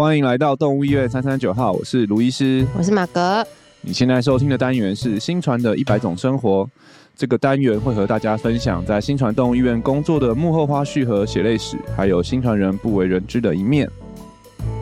[0.00, 3.46] 欢迎来到动物医院三三九号，我是卢医师，我是马格。
[3.82, 6.66] 你现在收听的单元是新传的一百种生活，
[7.14, 13.90] 这个单元会和大家分享在新传动物医院工作的幕后花絮和血泪史，还有新传人不为人知的一面。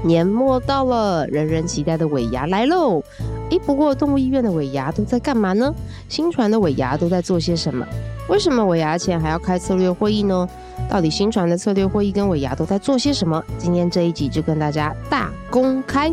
[0.04, 3.02] 年末到了，人人期待的尾牙来喽！
[3.50, 5.74] 诶，不过动物医院的尾牙都在干嘛呢？
[6.08, 7.86] 新传的尾牙都在做些什么？
[8.28, 10.46] 为什么尾牙前还要开策略会议呢？
[10.88, 13.42] 到底新传的策略会议跟尾牙都在做些什么？
[13.56, 16.12] 今天这一集就跟大家大公开。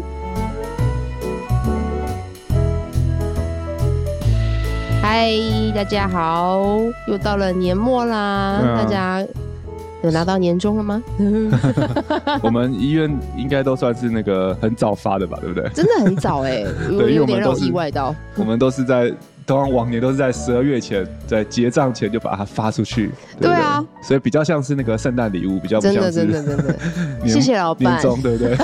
[5.01, 5.29] 嗨，
[5.75, 6.61] 大家好，
[7.07, 9.25] 又到了年末啦，嗯、大家。
[10.05, 11.03] 有拿到年终了吗？
[12.43, 15.67] 我们医院应该都算是那个很早发的吧，对不对？
[15.73, 18.13] 真的很早哎、欸， 对，有点让我意外到。
[18.35, 19.11] 我们都是在。
[19.45, 23.11] 通常往年都是在十二月前，在结账前就把它发出去。
[23.39, 27.27] 对，对，对啊，所以比较像是那个圣诞礼物，比较不像是真的真的真的。
[27.29, 27.93] 谢谢老板。
[27.93, 28.57] 年终对不对？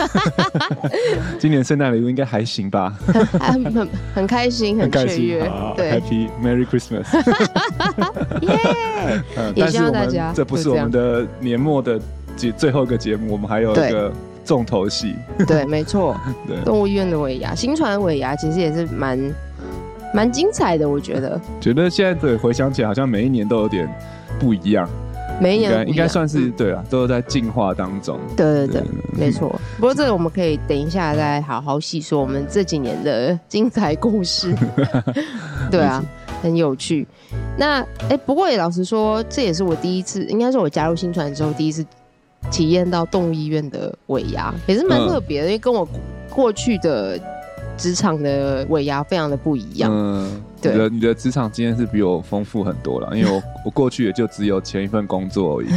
[1.37, 2.95] 今年圣诞礼物应该还行吧？
[3.39, 5.51] 很很很开心，很雀跃。
[5.77, 7.05] 对，Happy Merry Christmas。
[8.41, 9.21] 耶！
[9.53, 10.33] 也希望大家。
[10.35, 11.99] 这不是我们的年末的
[12.35, 14.11] 节最后一个节目，我们还有一个
[14.43, 15.15] 重头戏。
[15.45, 16.19] 对，没错。
[16.47, 19.19] 对，动物医院的尾牙，新传尾牙其实也是蛮。
[20.13, 21.39] 蛮精彩的，我觉得。
[21.59, 23.87] 觉得现在对回想起来，好像每一年都有点
[24.39, 24.87] 不一样。
[25.39, 28.19] 每一年应该，应该算是、嗯、对啊，都是在进化当中。
[28.35, 28.83] 对对
[29.17, 29.49] 没错。
[29.77, 34.53] 不过这个我们可以等一下再好好细说我们这几年的精彩故事。
[35.71, 36.03] 对啊，
[36.43, 37.07] 很有趣。
[37.57, 41.83] 那哎、欸，不过也老实说，这也是我第一次，应该是我加入新传之后第一次
[42.51, 45.87] 体验到动物医院的尾牙，也是蛮特别的，嗯、因为跟我
[46.29, 47.19] 过去的。
[47.77, 49.91] 职场的尾牙非常的不一样。
[49.91, 55.67] 嗯，对，你的你的职场经验是比我丰富很多了，因为我 我过去也就只有前一份工作而已。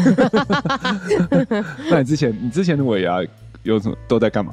[1.91, 3.23] 那你之前你之前的尾牙
[3.63, 4.53] 有什么都在干嘛？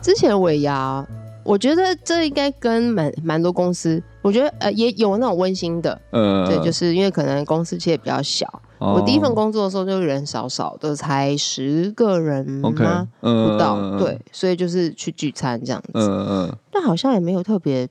[0.00, 1.04] 之前的尾牙，
[1.42, 8.62] 我觉得这应该跟蛮蛮多公司，我觉得呃也有那种温馨的，嗯，对，就是因为可能公司其实比较小。
[8.92, 15.90] 我第一份工作的时候就人少少的，才十个人吗？Okay, 不到，嗯、对，所以就是去聚餐这样子。
[15.94, 16.56] 嗯嗯。
[16.70, 17.88] 但好像也没有特别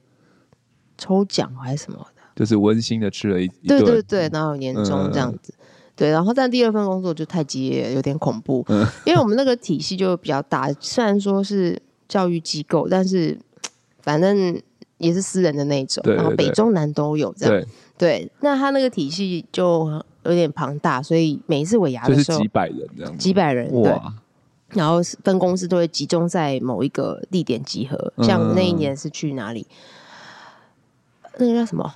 [0.98, 5.54] 抽奖还是什么的，就是温馨的吃了一对对对，然后有年终这样子。
[5.58, 5.66] 嗯、
[5.96, 8.64] 对，然后但第二份工作就太激烈，有点恐怖。
[8.70, 13.40] 嗯、因为我们那个体系就比较大， 虽然说是教育机构，但是
[14.02, 14.62] 反正
[14.98, 17.66] 也是私人的那种，对对对，然后北中南都有这样。
[17.98, 20.04] 对，对，那他那个体系就。
[20.26, 24.14] 有点庞大，所以每一次尾牙的时候，几百人这样，几百人哇
[24.70, 28.14] 对，然后分公司都会集中在某一个地点集合。
[28.18, 29.68] 嗯、像那一年是去哪里？
[31.38, 31.96] 那个叫什么？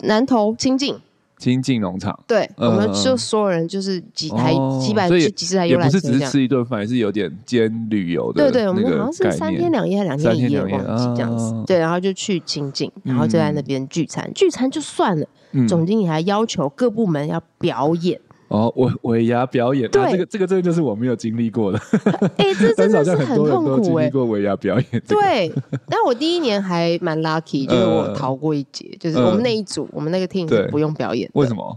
[0.00, 1.00] 南投清境。
[1.42, 2.16] 清境农场。
[2.24, 8.44] 对，嗯、我们就所有人就是几台、哦、几百几几十台游览车，不是只是吃一顿饭，也是有点兼旅游的。
[8.44, 11.52] 对对，我们好像是三天两夜还是两天一夜，忘记这样子。
[11.52, 15.26] 哦、对，然后就去清境，然后就在那边聚餐，嗯、聚餐就算了。
[15.68, 18.18] 总经理还要求各部门要表演
[18.52, 21.78] 哦，尾尾牙表演，对，这个这个这个就是我没有经历过的，
[22.36, 25.50] 哎， 这真的是很痛苦哎，经历过尾牙表演，对，
[25.88, 31.74] 但我第一年还蛮 lucky，就是我逃过一劫，就是我们那一组，我们那个 team 是不用表演，为什么？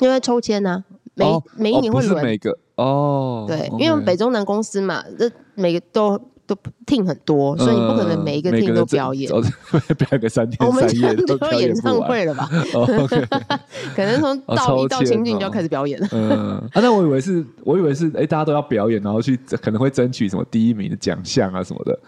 [0.00, 0.84] 因为抽签呢，
[1.14, 1.24] 每
[1.56, 6.20] 每一年会轮每个哦，对，因为我们北中南公司嘛，这每个都。
[6.54, 9.30] 都 team 很多，所以你不可能每一个 team 都表演，
[9.96, 12.48] 表演个三天三夜都表演唱会了吧？
[13.96, 16.08] 可能从到一到情景就要开始表演了。
[16.12, 16.30] 嗯，
[16.72, 21.98] 啊，那我以为是，我以为是，哎，大家都要表演，然后去可能会争取什么第一名的奖项啊什么的。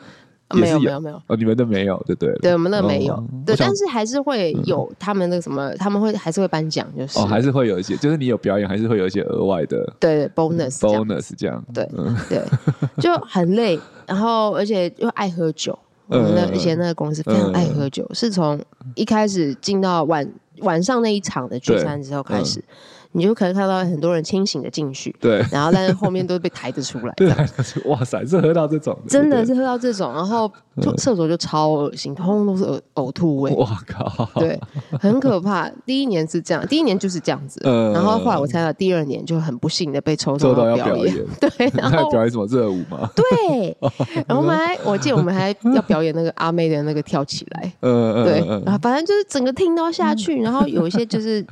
[0.54, 1.20] 没有没有没有。
[1.26, 2.32] 哦，你们都没有，对对？
[2.40, 11.88] 对，我们那没有，对，但是还是会有他们那个什么，他们会还是会颁奖，就是哦，还是会有一些，就是你有表演，还是会有一些额外的，对，bonus bonus 这样，对
[12.28, 12.42] 对，
[13.00, 15.78] 就很累，然后而且又爱喝酒，
[16.08, 18.60] 我们的以前那个公司非常爱喝酒，是从
[18.94, 20.28] 一开始进到晚
[20.58, 22.62] 晚上那一场的聚餐之后开始。
[23.16, 27.28] 你就可能看到很多人清醒的进去，对，然后但是后面都被抬着出来， 对，
[27.84, 30.50] 哇塞，是喝到这种，真的是喝到这种，然后
[30.98, 34.58] 厕所就超恶心，通通都是呕呕吐味，哇靠，对，
[35.00, 35.70] 很可怕。
[35.86, 37.60] 第一年是这样，第一年就是这样子，
[37.94, 43.08] 然后后来我猜到第二年就很不幸的被抽到要表演，对， 然后表演什么热舞吗？
[43.14, 43.76] 对，
[44.26, 51.46] 然后我们还，我记得我们还要表演那个阿妹的那个跳起来， 嗯对，然后反正就是整个厅都要下去，然后有一些就是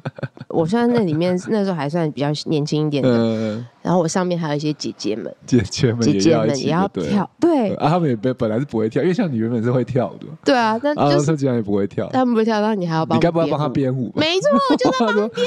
[0.48, 1.38] 我现在那里面。
[1.52, 7.74] 那时候还算比较年轻一点的，嗯、然后我上面还有一些姐姐们，姐姐们姐姐们也要跳，对。
[7.74, 14.10] 啊，他们也本本来是不会跳，因为像你原本是会跳的，对啊，但就是他竟然也不会跳，他们不会跳，然后你还要帮，你该不要帮他编舞？
[14.16, 15.46] 没错，我就在帮他编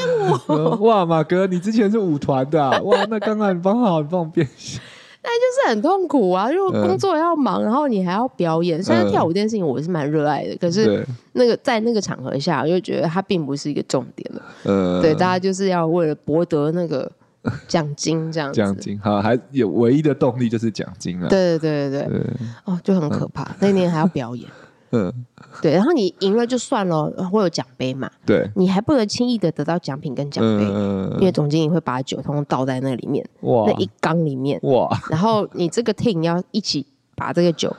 [0.79, 0.83] 舞。
[0.85, 4.79] 哇，马哥，你之前是舞团的，啊，哇，那刚刚你帮好，你帮我编一下。
[5.25, 8.81] 但就是很痛苦啊，因为工作要忙，然后你还要表演。
[8.83, 14.41] 虽然跳舞这件事情我是蛮热爱的，可是那个在那个场合下，我就觉得它并不是一个重点了。
[14.65, 17.11] 嗯，对，大家就是要为了博得那个
[17.67, 18.57] 奖金这样子。
[18.57, 21.27] 奖金好，还有唯一的动力就是奖金了。
[21.27, 22.21] 对对对对对，
[22.65, 23.55] 哦，就很可怕。
[23.59, 24.47] 那年还要表演。
[24.91, 25.11] 嗯，
[25.61, 28.09] 对，然后你赢了就算了，会有奖杯嘛？
[28.25, 36.85] 对，你还不能轻易的得到奖品跟奖杯，嗯、因为总经理会把酒通通倒在那里面，哇，那一缸里面，哇，然后你这个 team 要一起
[37.15, 37.75] 把这个酒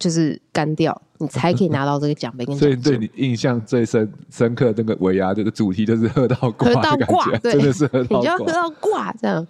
[0.00, 1.00] 就是干掉。
[1.22, 2.56] 你才可以拿到这个奖杯跟。
[2.56, 9.46] 所以对你印象最深深刻的那个尾牙这个主题就是喝到 挂，喝到挂，对， 真的是喝到挂，你就要喝到挂，这样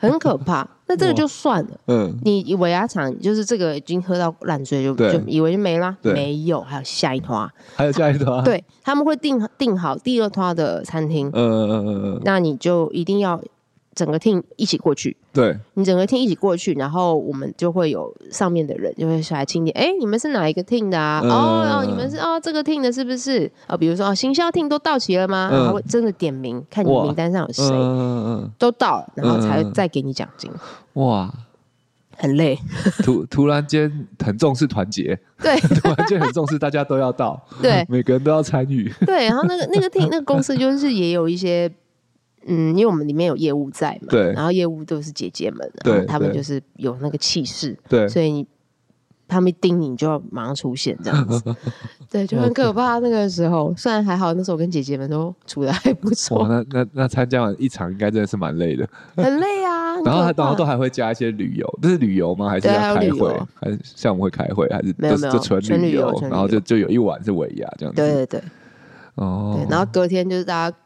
[0.00, 0.68] 很可怕。
[0.88, 13.40] 那这个就算了，嗯，你尾牙场就是这个已经喝到烂醉，就就以为就没了，没有，还有下一团，还有下一摊，对，他们会订订好第二团的餐厅，嗯嗯嗯嗯，那你就一定要。
[13.94, 19.76] 整个 team 一起过去，对，你整个 team 一起过去，然后我们就会有上面的人就会下来清点。
[19.76, 21.20] 哎，你们是哪一个 team 的啊？
[21.22, 23.46] 嗯、哦，你们是哦，这个 team 的是不是？
[23.66, 25.50] 啊、哦，比如说哦，行销 team 都到齐了吗？
[25.52, 30.50] 然后会真的点名，看你名单上有谁，嗯、都到了，然后才再给你奖金。
[30.94, 31.30] 哇，
[32.16, 32.58] 很累，
[33.02, 41.70] 突突然间很重视团结，对， 突然间很重视大家都要到，对，每个人都要参与，对，然后那个那个 team 那个公司就是也有一些。
[42.46, 48.46] 嗯，因为我们里面有业务在嘛，对，然后业务都是姐姐们，然后他们就是有那个气势，对，所以你
[49.28, 51.42] 他们一盯你，你就要马上出现这样子，
[52.10, 52.98] 对，就很可怕。
[52.98, 56.46] 那个时候虽然还好，那时候我跟姐姐们都处的还不错。
[56.46, 58.86] 那那那参加完一场，应该真的是蛮累的，
[59.16, 59.96] 很累啊。
[60.04, 62.48] 然后然后都还会加一些旅游，这是旅游吗？
[62.48, 63.40] 还是要开会？
[63.54, 64.68] 还是像我们会开会？
[64.68, 66.12] 还是没有没有纯旅游？
[66.22, 68.02] 然后就就有一晚是尾牙这样子。
[68.02, 68.42] 对对对，
[69.14, 70.76] 哦，对，然后隔天就是大家。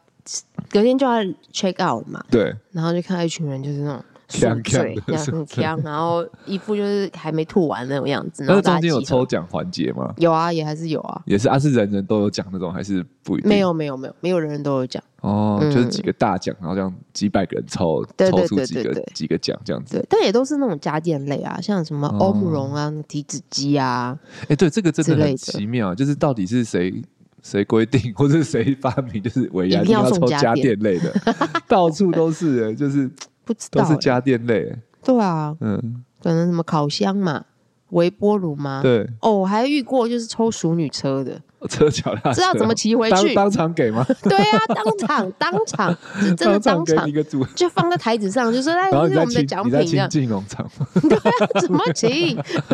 [0.69, 1.21] 隔天就要
[1.53, 4.39] check out 嘛，对，然后就看到一群人就是那种宿
[4.69, 8.43] 醉，这样很锵，然后一副就是还没吐完那种样子。
[8.43, 10.13] 然后中间有抽奖环节吗？
[10.17, 13.49] 有啊，也还是有啊，也是啊，是人人都有奖那种，还是不一定？
[13.49, 19.97] 没有，没有，没有，没有人人都有奖哦，就是几个大奖，然后这样几百个人抽，抽出几个几个奖这样子。
[19.97, 24.19] 对，但也都是那种家电类啊，像什么欧姆龙啊、体脂机啊。
[24.49, 27.01] 哎，对，这个真的很奇妙，就是到底是谁？
[27.43, 29.21] 谁规定 或者谁发明？
[29.21, 31.13] 就是尾牙一定要抽家电类的，
[31.67, 33.09] 到处都是，就是
[33.45, 34.75] 不知道都是家电类。
[35.03, 37.45] 对啊，嗯，可能什么烤箱嘛，
[37.91, 38.81] 微波炉嘛。
[38.81, 43.33] 对哦，我还遇过就是抽熟女车的，车脚踏车知道怎么骑回去？
[43.35, 44.05] 当场给吗？
[44.23, 45.95] 对啊，当场当场
[46.35, 47.07] 真的当场
[47.55, 49.79] 就放在台子上，就说哎，这是我们的奖品。
[49.81, 50.69] 你在进农场
[51.07, 52.35] 对啊，怎么骑？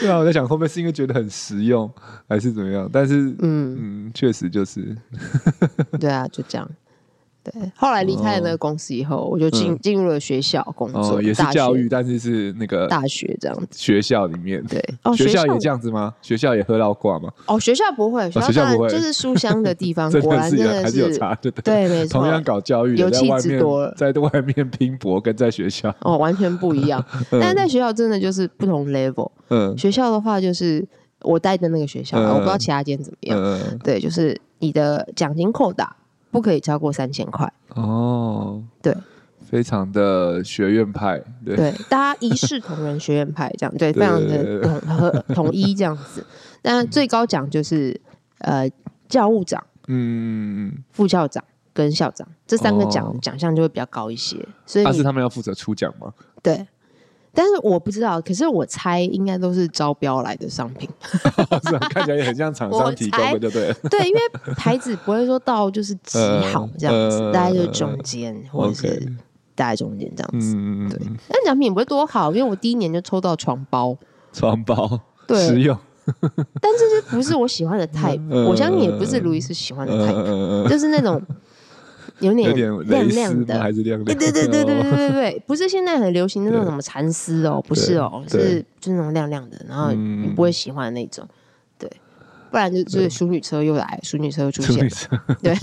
[0.00, 1.90] 对啊，我在想会不会是因为觉得很实用，
[2.28, 2.88] 还是怎么样？
[2.92, 4.96] 但是，嗯嗯，确实就是，
[6.00, 6.68] 对啊，就这样。
[7.52, 13.66] 对，后来离开了那个公司以后，我就进进入了学校工作，也是教育，但是是那个大学这样子。
[13.72, 14.82] 学校里面，对，
[15.16, 16.14] 学校也这样子吗？
[16.22, 17.30] 学校也喝到挂吗？
[17.46, 22.20] 哦，学校不会，学校不会，就是书香的地方， 果然真的还是有差，对对，没 错。
[22.20, 27.04] 同样搞教育，有气质多了， 在外面拼搏跟在学校哦，完全不一样。
[27.30, 29.30] 但是在学校真的就是不同 level。
[29.50, 30.86] 嗯，学校的话就是
[31.22, 33.78] 我待的那个学校，我不知道其他间怎么样。
[33.84, 35.96] 对，就是你的奖金扣打。
[36.36, 38.94] 不可以超过三千块哦，对，
[39.40, 46.24] 非常的学院派，对，对，大家一视同仁，学院派这样，对， 非常的统和统一这样子。
[46.62, 47.98] 那最高奖就是
[48.40, 48.68] 呃
[49.08, 56.12] 教务长，嗯，副校长跟校长这三个奖奖项就会比较高一些，所以但是他们要负责出奖吗？
[56.42, 56.66] 对。
[57.36, 60.88] 但是我不知道，可是我猜应该都是招标来的商品，
[61.92, 63.74] 看起来也很像厂商提供的，就对了。
[63.90, 64.20] 对，因为
[64.56, 66.18] 牌子不会说到就是极
[66.50, 69.06] 好这样子，大概就是中间或者是
[69.54, 70.54] 大概中间这样子。
[70.88, 73.94] 对，但奖品也不会多好，因为我第一年就抽到床包，
[74.32, 75.76] 床包对，实用。
[76.62, 81.22] 但这就不是我喜欢的 type， 我相信也不是卢易斯喜欢的 type，就是那种。
[82.20, 84.04] 有点亮亮的，还是亮亮？
[84.04, 91.28] 对对对对对对对对，不是现在很流行的那种什么蚕丝哦，不是哦，是就是那种亮亮的，然后你不会喜欢的那种，
[91.78, 91.90] 对，
[92.50, 94.88] 不然就就是淑女车又来，淑女车又出现，
[95.42, 95.54] 对，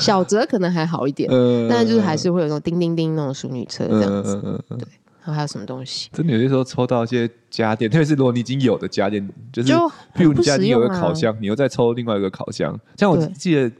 [0.00, 1.30] 小泽可能还好一点，
[1.70, 4.34] 但是就是还是会有那种叮叮叮那种淑女车这样子，
[4.70, 4.78] 对，
[5.22, 6.08] 然后还有什么东西？
[6.12, 13.70] 真的有些时候抽到一些家电，特别是如果你已经有的家电，就是譬如你家里有个烤箱，你又再抽另外一个烤箱，像我记得。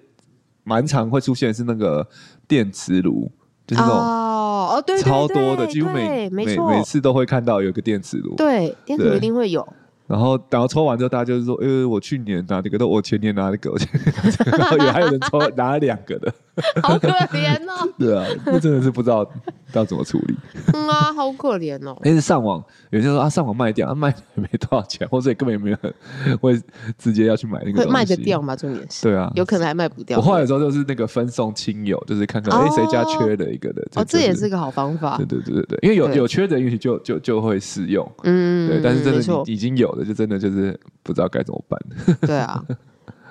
[0.65, 2.07] 蛮常会出现是那个
[2.49, 3.31] 电磁炉，
[3.67, 9.67] 就是那种哦哦对，超多的，几乎每每每次都会看到有个电磁炉，对，电磁炉一定会有。
[10.07, 13.75] 然后然后抽完之后，大家就是说，呃，我去年拿那个，都我前年拿这个，
[14.59, 16.31] 然后有还有人抽拿了两个的，
[16.83, 17.89] 好可怜哦。
[17.99, 19.29] 对啊，那真的是不知道
[19.73, 20.35] 要怎么处理。
[20.73, 21.97] 嗯啊，好可怜哦。
[22.03, 26.61] 但是上网，有些人说啊，上网卖掉，啊、卖也没多少钱，或者也根本也没有人会
[26.97, 27.89] 直接要去买那个东西。
[27.89, 28.55] 会卖得掉吗？
[28.55, 29.03] 重点是。
[29.03, 30.19] 对啊，有可能还卖不掉。
[30.19, 33.83] 我后来的时候就是那个分送亲友，就是看看哎谁、家缺了一个的。
[33.97, 35.17] 哦，这也是个好方法。
[35.17, 38.09] 对对对对对，因为有有缺的也许就就就会适用。
[38.23, 41.81] 嗯，对，但是真的已经有的，就真的就是不知道该怎么办。
[42.21, 42.63] 对啊。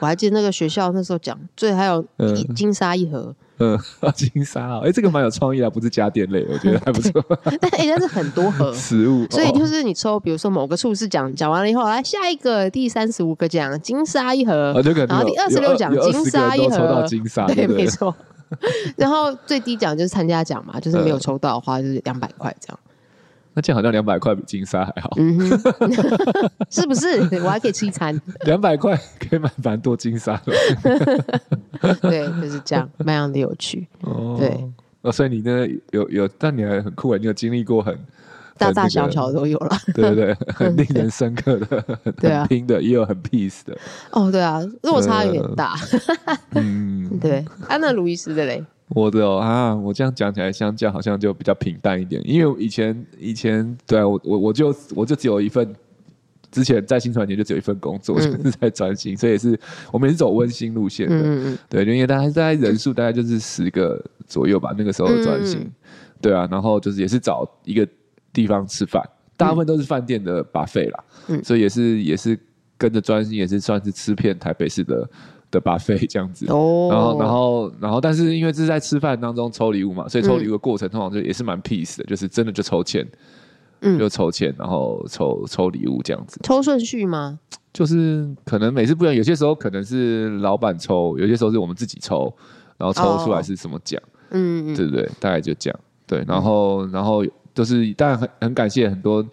[0.03, 2.05] 我还记得那个学校那时候讲，最还有
[2.53, 3.79] 金沙一盒，嗯，
[4.13, 7.24] 金沙啊，哎，这个蛮有创意的，不是家电类，我觉得还不错。
[7.62, 14.74] 但哎，但是很多盒 食物，所以就是你抽，比如说某个处是奖讲完了以后，来下一个第三十五个奖金沙一盒，
[15.07, 18.13] 然后第二十六奖金沙一盒，抽到金沙，对，没错。
[18.98, 22.79] 然后最低奖就是参加奖嘛，就是没有抽到的话就是两百块这样。
[23.55, 25.39] 那这样好像两百块比金沙还好，嗯，
[26.69, 27.19] 是不是？
[27.43, 30.43] 我还可以吃一餐，两百块可以买蛮多金沙了。
[32.01, 33.88] 对，就是这样，蛮样的有趣。
[34.01, 34.65] 哦，对，
[35.01, 37.95] 哦，所以你呢有有，但你还很酷啊，你有经历过很
[38.57, 43.77] 大大小小都有了，对对对， 很令人深刻的，很拼的，也有很 peace 的。
[44.12, 45.75] 哦，对啊，落差有点大。
[46.55, 48.63] 嗯，对，安娜路易斯的嘞。
[48.90, 52.22] 我的哦啊，我这样讲起来，相较好像就比较平淡一点。
[52.25, 55.74] 因为以前以前对啊，我我我就我就只有一份，
[56.52, 59.60] 之前在新传媒就只有一份工作，嗯、就是在专心，所以也是
[59.92, 61.16] 我们也是走温馨路线的。
[61.16, 65.62] 嗯、对，因为大概大概人数大概就是十个左右吧，那个时候的专心。
[65.62, 65.72] 嗯、
[66.22, 67.88] 对啊，然后就是也是找一个
[68.32, 69.02] 地方吃饭，
[69.36, 72.38] 大部分都是饭店的 buffet 啦，嗯、所以也是也是
[72.78, 75.10] 跟着专心，也是算是吃遍台北市的。
[75.53, 83.07] 的 buffet 这样子，然后然后然后，但是因为这是在吃饭当中抽礼物嘛，所以抽礼物的过程通常就也是蛮 peace 的，就是真的就抽签，
[83.81, 86.39] 嗯，就抽签，然后抽抽礼物这样子。
[86.43, 87.39] 抽顺序吗？
[87.72, 92.33] 就是可能每次不一样，有些时候可能是老板抽，有些时候是我们自己抽，
[92.77, 95.07] 然后抽出来是什么奖，嗯，对不对？
[95.19, 99.24] 大概就这样，对，然后然后就是当然很很感谢很多。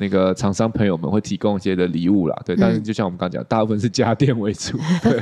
[0.00, 5.18] 那个厂商朋友们会提供一些的礼物啦，对，但是就像我们刚刚讲，大部分是家电为主， 对。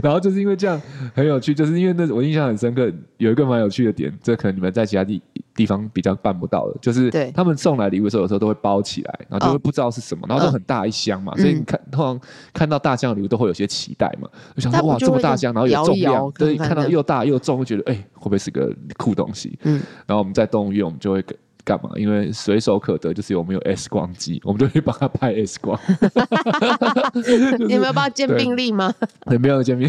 [0.00, 0.80] 然后就是因为这样
[1.12, 5.20] 很有趣，就是因为那我印象很深刻，有一个蛮有趣的点，这可能你们在其他地
[5.54, 12.20] 地方比较办不到的，就是他们送来礼物的时候，有时候都会包起来，然后就会不知道是什么，然后就很大一箱嘛，所以你看通常
[12.54, 19.58] 看到大箱的礼物都会有些期待嘛，就想说哇这么大箱，然后有重量，对，看到又大又重，会觉得哎会不会是个酷东西？
[19.64, 21.36] 嗯，然后我们在动物园，我们就会给。
[21.70, 21.90] 干嘛？
[21.94, 25.78] 因为随手可得，就是我们有 X 光机， 我们就可以帮他拍 X 光。
[27.60, 28.92] 你有没有帮他鉴病历吗？
[29.26, 29.88] 对， 没有鉴病，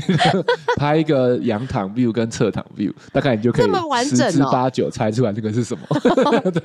[0.78, 3.66] 拍一个仰躺 view 跟侧躺 view，大概你就可以
[4.06, 5.82] 十之八九猜出来这个是什么。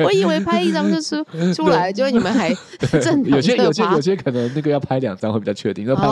[0.05, 2.55] 我以为拍一张就出出来，结果你们还
[3.01, 5.87] 正有些有些有些可能那个要拍两张会比较确定。
[5.87, 6.05] 就拍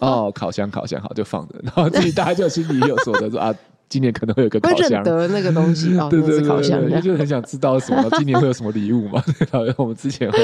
[0.00, 3.54] 哦，烤箱烤箱好就放着，然后自己大家就心里有数的说啊。
[3.94, 9.22] 今年可能会有个烤箱，得那个东西 哦，对对对，烤箱，就很想知道什么， 今年会有什么礼物嘛？
[9.52, 10.38] 然后我们之前会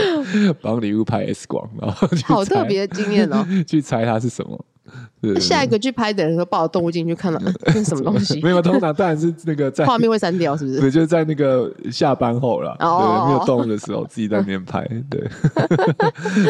[0.62, 4.64] 帮礼物拍 S 光，然后好特别的经验哦，去猜它是什么。
[5.38, 8.40] 下一个去拍的人说抱着动物进去看了， 这是什么东西？
[8.44, 10.80] 没有，通常当然是那个在画面会删掉，是不是？
[10.80, 15.22] 对，就是在那个下班后了，对，没有动物的时候，自己在那边拍，对，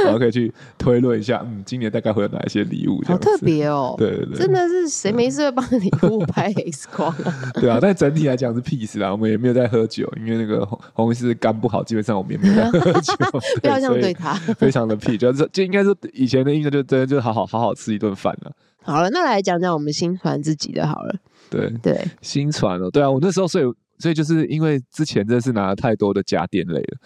[0.05, 3.03] 然后可以去推论一下，嗯，今年大概会有哪一些礼物？
[3.07, 7.13] 好特别哦，对对对，真的是谁没事会帮礼物拍 X 光？
[7.55, 13.15] 对啊，但整体来讲是 peace 啦，我们也没有在喝酒，因为那个红红是肝不好，基本上我们也没有在喝酒，
[13.61, 18.53] 不要这样对他，非常的 peace，就是就应该是以前的印象就真的就好好好好吃一顿饭了。
[18.83, 21.15] 好了，那来讲讲我们新传自己的好了。
[21.51, 23.65] 对对，新传哦，对啊，我那时候所以
[23.99, 26.99] 所以就是因为之前真的是拿了太多的家电类了，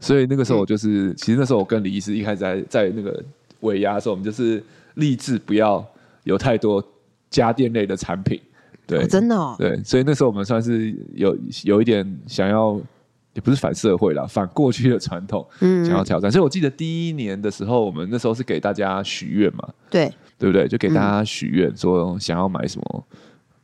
[0.00, 3.22] 所以那个时候我就是，嗯、其实那时候我跟李医师一开始在在那个
[3.60, 4.62] 尾牙的时候，我们就是
[4.94, 5.86] 立志不要
[6.24, 6.82] 有太多
[7.28, 8.40] 家电类的产品。
[8.86, 9.54] 对，哦、真的哦。
[9.58, 12.80] 对，所以那时候我们算是有有一点想要，
[13.34, 16.30] 也不是反社会啦，反过去的传统，嗯，想要挑战。
[16.30, 19.68] 所以我记得第一年的时候，我们那时候是给大家许愿嘛。
[19.88, 20.12] 对。
[20.38, 20.66] 对不对？
[20.66, 23.04] 就给大家许愿，说想要买什么，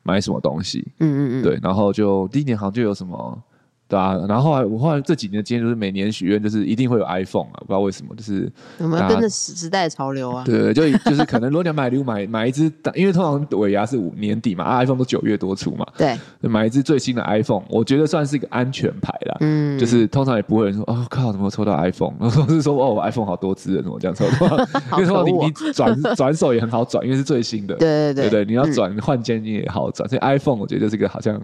[0.03, 0.87] 买什么东西。
[1.01, 1.43] 嗯嗯嗯。
[1.43, 3.43] 对，然后就第一年好像就有什么。
[3.88, 10.43] 对啊，然后后来我后来这几年的经验就是每年许愿就是一定会有 iPhone 啊，不知道为什么，就是我们跟着时时代潮流啊。
[10.45, 12.64] 对对，就就是可能如果你要买礼物买买一只，
[12.95, 15.87] 因为通常尾牙是五年底嘛，啊，iPhone 都九月多出嘛。
[15.97, 19.37] 对，买一只最新的 iPhone，我觉得算是一个安全牌啦。
[19.40, 22.14] 嗯，就是通常也不会有人说哦靠，怎么抽到 iPhone？
[22.19, 24.25] 然后是说哦，iPhone 好多支，怎么这样抽？
[24.99, 27.76] 因为通常你你转转手也很好转，因为是最新的。
[27.76, 31.40] 对对对对，你要转换机也好转，所以 iPhone 我觉得就是一个好像。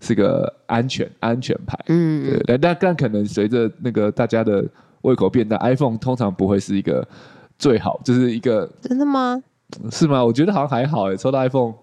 [0.00, 4.64] 是个安全安全牌，嗯，对，但但但可能随着那个大家的
[5.02, 7.06] 胃口变大，iPhone 通常不会是一个
[7.58, 9.42] 最好，就是一个真的吗？
[9.90, 10.24] 是吗？
[10.24, 11.74] 我觉得好像还好诶，抽到 iPhone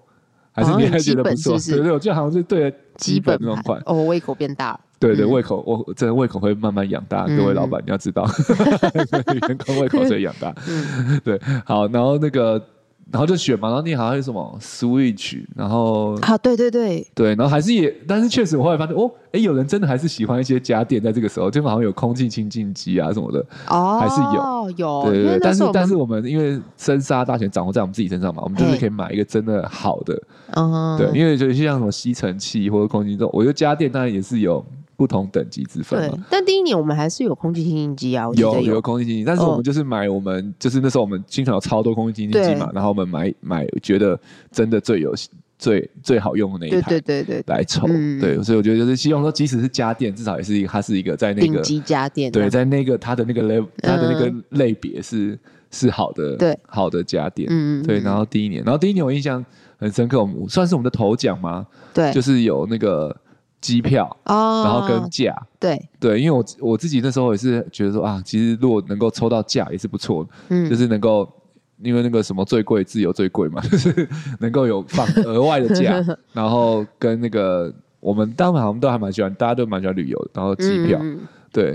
[0.51, 3.81] 还是你还觉得不错，对对，我觉得好像是对基本那种款。
[3.85, 8.25] 哦，胃口变大，对对，胃口我真的胃口会慢慢养大，各位老板你要知道，
[9.47, 10.53] 员工胃口所以养大。
[11.23, 12.61] 对，好，然后那个。
[13.11, 17.07] 然后就选嘛，然后你好像有什么 Switch，然后啊，对对对。
[17.15, 24.57] 对，然后还是也，但是确实我后来发现，哦，哎，有人真的还是喜欢一些家电，在这个时候，就好像有空气清净机啊什么的，哦，还是有。
[24.77, 30.21] 有，对对对，但是但是我们因为生杀大权掌握在我们自己身上嘛，我们就是可以买一个真的好的，
[30.55, 34.65] 嗯，对，因为就像什么吸尘器或者空气这种，我觉得家电当然也是有。
[34.97, 36.09] 不同等级之分。
[36.09, 44.19] 对，但第一年我们还是有空气清新机啊，有有，有空气清新机，但是我们就是买我们、哦、就是那时候我们经常有超多空气清新机嘛，然后我们买买觉得
[44.51, 45.13] 真的最有
[45.59, 47.41] 最最好用的那一台，对对对。
[47.41, 55.39] 对，来抽，嗯、对，所以我觉得就是希望说，即使是家电，至少也是一个它是一个在那个顶级家电、啊，对，在那个它的那个类它的那个类别是、嗯、
[55.69, 59.45] 是好的，对，好的家电，嗯对，然后第一年，然后第一年我印象
[59.77, 61.67] 很深刻，我们算是我们的头奖吗？
[61.93, 63.15] 对，就是有那个。
[63.59, 65.89] 机票哦，然后跟价，对。
[65.99, 71.27] 对，因为我我自己那时候也是觉得说啊，其实如果能够抽到价也是不错的，嗯，就是能够
[71.81, 74.07] 因为那个什么最贵自由最贵嘛， 就是
[74.39, 81.19] 能够有放额外的价， 然后跟那个我们当然我们都还蛮喜欢，大家都蛮喜欢旅游的，然后机票，嗯、
[81.51, 81.71] 对，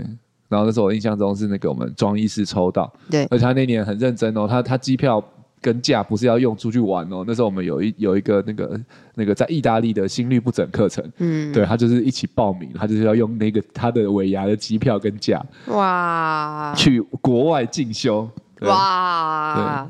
[0.48, 5.22] 然后那时候我印象中是那个我们庄医师抽到，对，而且他那年很认真哦，他他机票。
[5.62, 8.80] 跟假不是要用出去玩哦，那时候我们有一有一个那个
[9.14, 18.28] 那个在意大利的心率不整课程，嗯，对他就是一起报名，他就是要用那个他的尾牙的机票跟假，哇，去国外进修，
[18.62, 19.88] 哇，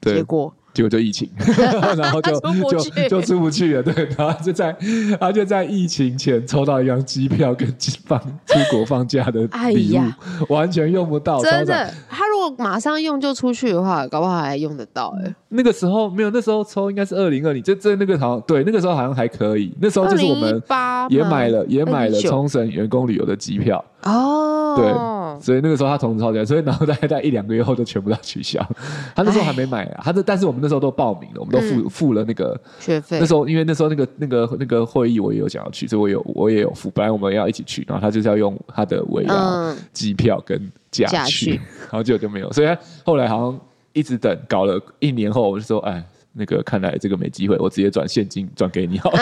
[0.00, 0.52] 对，结果。
[0.74, 1.30] 结果就疫情，
[1.96, 2.38] 然后就
[2.68, 3.82] 就就出不去了。
[3.82, 4.76] 对，然后就在
[5.20, 7.66] 他就在疫情前抽到一张机票跟
[8.04, 11.40] 放出国放假的礼物，完全用不到。
[11.40, 15.16] 真的，他如果马上用就出去的话，搞不好还用得到。
[15.24, 19.72] 哎，那个时候没有，那时候抽应该是二零二零，就这那个好像对，那个时候好像还可以。
[19.80, 20.62] 那时候就是我们
[21.08, 25.14] 也买了也买了冲绳员工旅游的机票哦，对。
[25.40, 28.64] 所以那个时候他从超价，所以然后大概在一两个月后就全部都取消。
[29.16, 33.18] 他那时候还没买啊，他这但是我们那时候都报名了，我们都付付了那个学费。
[33.18, 36.88] 那时候因为那时候那个那个那个会议我也有想要去，所以我有我也有付。
[36.90, 42.52] 本来我们要一起去，然后他就是要用他的尾牙机票跟价去， 然后结果就没有。
[42.52, 43.60] 所以他后来好像
[43.94, 46.04] 一直等，搞了一年后，我就说哎。
[46.36, 49.18] 那个看来这个没机会，我直接转现金转给你好了。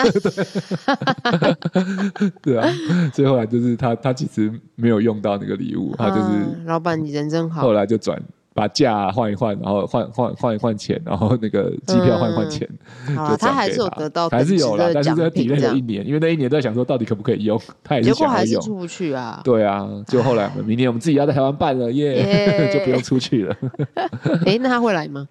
[2.41, 2.67] 对啊，
[3.13, 7.61] 所以后来就是他他其实没有用到那个礼物，他就是老板你人真好。
[7.61, 8.19] 后来就转。
[8.53, 12.67] 把价换一换，然后换换换一换钱，然后那个机票换一换钱，
[13.07, 19.41] 就他还是有得到，还是有了，但是在体内了一年，因为那一年都在想说到底可不可以用，他也是想要用，出不去啊。
[19.45, 23.55] 对啊，就后来明年我们自己要在台湾办了耶， 就不用出去了。
[24.45, 25.27] 哎，那他会来吗？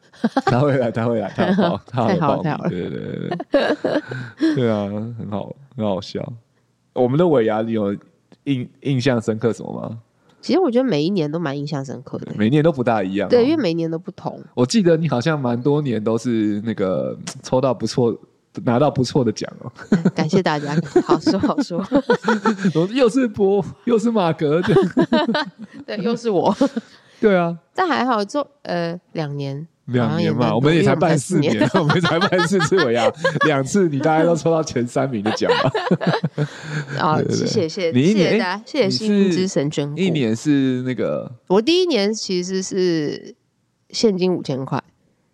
[0.46, 3.76] 他会来，他会来，他好，太好了，对对对
[4.36, 6.20] 对，对啊，很好，很好笑。
[6.92, 7.96] 我们的尾牙，你有
[8.44, 9.98] 印印象深刻什么吗？
[10.42, 13.28] 其实我觉得每一年都蛮印象深刻的，每一年都不大一样。
[13.28, 14.38] 对，因为每一年都不同。
[14.54, 18.14] 我记得你好像蛮多年都是那个抽到不错、
[18.64, 19.72] 拿到不错的奖哦。
[20.14, 20.76] 感谢大家，
[21.06, 21.82] 好说好说。
[22.92, 24.60] 又是波，又是马格，
[25.86, 26.54] 对，又是我。
[27.20, 29.68] 对啊， 但还好，就呃两年。
[29.86, 33.10] 两年嘛，我们也才办四年，我们才办四次尾牙，
[33.46, 35.72] 两次你大概都抽到前三名的奖吧？
[36.98, 43.34] 啊，谢谢谢谢，你一年谢谢幸运之神捐，一年是那个，我第一年其实是
[43.90, 44.80] 现金五千块，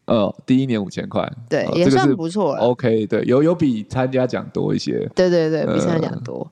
[0.06, 2.62] 呃，第一年五千块，对，也算不错了。
[2.62, 6.50] OK，对，有有比参加奖多一些，对对对，比参加奖多，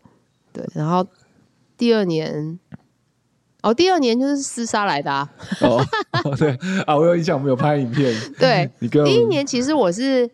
[0.52, 1.06] 对，然后
[1.78, 2.58] 第二年。
[3.66, 5.28] 哦，第二年就是厮杀来的啊！
[5.60, 5.84] 哦，
[6.38, 8.14] 对啊，我有印象，我们有拍影片。
[8.38, 10.30] 对， 你跟第一年其实我是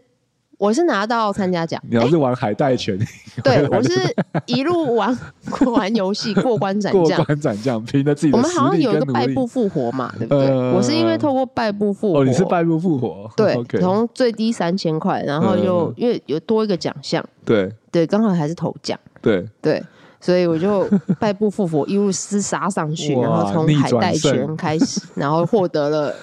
[0.59, 2.99] 我是拿到参加奖，你要是玩海带拳，
[3.43, 4.15] 对我是
[4.45, 5.19] 一路玩
[5.65, 8.37] 玩游戏过关斩将，过关斩将，凭着自己的。
[8.37, 10.51] 我们好像有一个败部复活嘛，对不对？
[10.75, 19.83] 我是因为透过败部复活，哦，你是败部复活，对，从最低三千块，然后又因为有多一个奖项，对对，刚好还是头奖，对对。
[20.23, 20.89] 所以我就
[21.21, 26.15] 败部复活，一路厮杀上去，然后从海带拳开始，然后获得了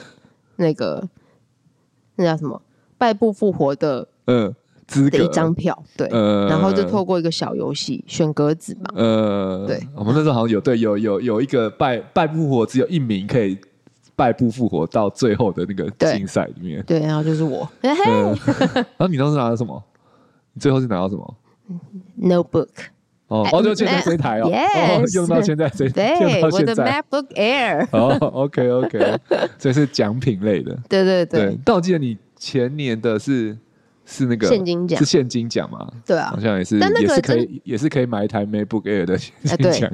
[0.56, 1.08] 那个
[2.16, 2.60] 那叫什么
[2.98, 4.56] 败部复活的嗯
[4.88, 6.08] 资格的一张票，对，
[6.48, 13.56] 然后就透过一个小游戏选格子嘛，呃，对，我们那时候好像有对有有有一个败败部复活只有一名可以
[14.16, 17.96] 败部复活到最后的那个竞赛里面，对，然后就是我， 然
[18.98, 19.84] 后你当时拿了什么？
[20.54, 21.36] 你最后是拿到什么
[22.20, 22.70] ？Notebook。
[23.30, 24.52] 哦，哦，就现在这台哦，
[25.14, 27.88] 用到现在这台，对，我的 MacBook Air。
[27.92, 29.18] 哦，OK，OK，
[29.58, 30.78] 这是奖品类的。
[30.90, 31.58] 对对对。
[31.64, 33.56] 但我记得你前年的是
[34.10, 35.88] 是那个现金奖，是现金奖嘛？
[36.04, 39.92] 对啊，好像也是，但那个也是可以，也是可以买一台 MacBook Air 的现金奖。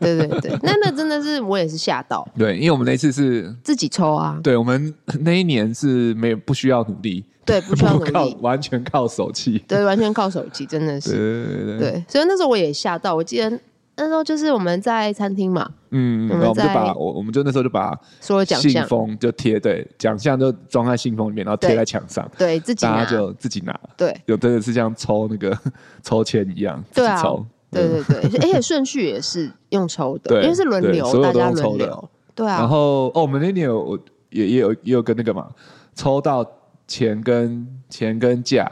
[0.00, 2.26] 对对对，那那真的是我也是吓到。
[2.38, 4.40] 对，因为我们那次是自己抽啊。
[4.42, 9.62] 对，我们那一年是没有不需要努力，对，不需要努力， 完全靠手气。
[9.68, 11.10] 对，完全靠手气，真的是。
[11.10, 11.90] 对对对。
[11.90, 13.60] 对，所以那时候我也吓到，我记得。
[14.00, 25.56] 那时候就是我们在餐厅嘛，嗯，然后我们就把我我们就那时候就把所有奖信封就贴对奖项就装在信封里面，然后贴在墙上，对自己大家就自己拿，对，有的是像抽那个
[26.02, 27.22] 抽签一样，对啊，
[27.70, 32.58] 对对对，而且 顺序也是用抽的，因为是轮流，大家轮流，对啊。
[32.58, 33.98] 然后哦，我们那年有
[34.30, 35.46] 也也有也有跟那个嘛，
[35.94, 36.44] 抽到
[36.86, 38.66] 钱跟钱跟价，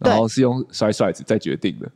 [0.00, 1.88] 然后是用甩骰子再决定的。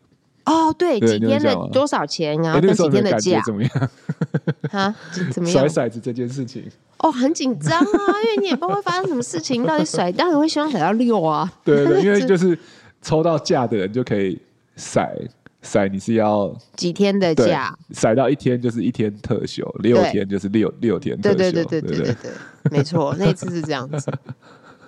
[0.50, 2.58] 哦，对，几天的多少钱啊？
[2.60, 3.90] 跟几天的假怎么样？
[4.72, 4.94] 啊，
[5.32, 5.68] 怎么样？
[5.68, 6.64] 甩骰子这件事情，
[6.98, 7.86] 哦，很紧张啊，
[8.24, 11.50] 因为你也不知道会发生什么事情，到底甩，当然会希望甩到六啊。
[11.64, 12.58] 对对，因为就是
[13.00, 14.40] 抽到假的人就可以
[14.76, 15.08] 甩
[15.62, 17.76] 甩，你是要几天的假？
[17.92, 21.36] 甩到一天就是一天特休，六天就是六六天特休。
[21.36, 22.32] 对对对对对对对，
[22.70, 24.10] 没错，那次是这样子。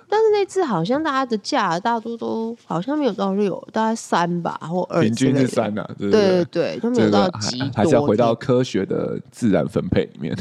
[0.09, 10.35] 但是那次好像大家的价大多都好像没有到六，大概三吧或二，平均是三啊，对对对，就没有到极多，还是要回到科学的自然分配里面，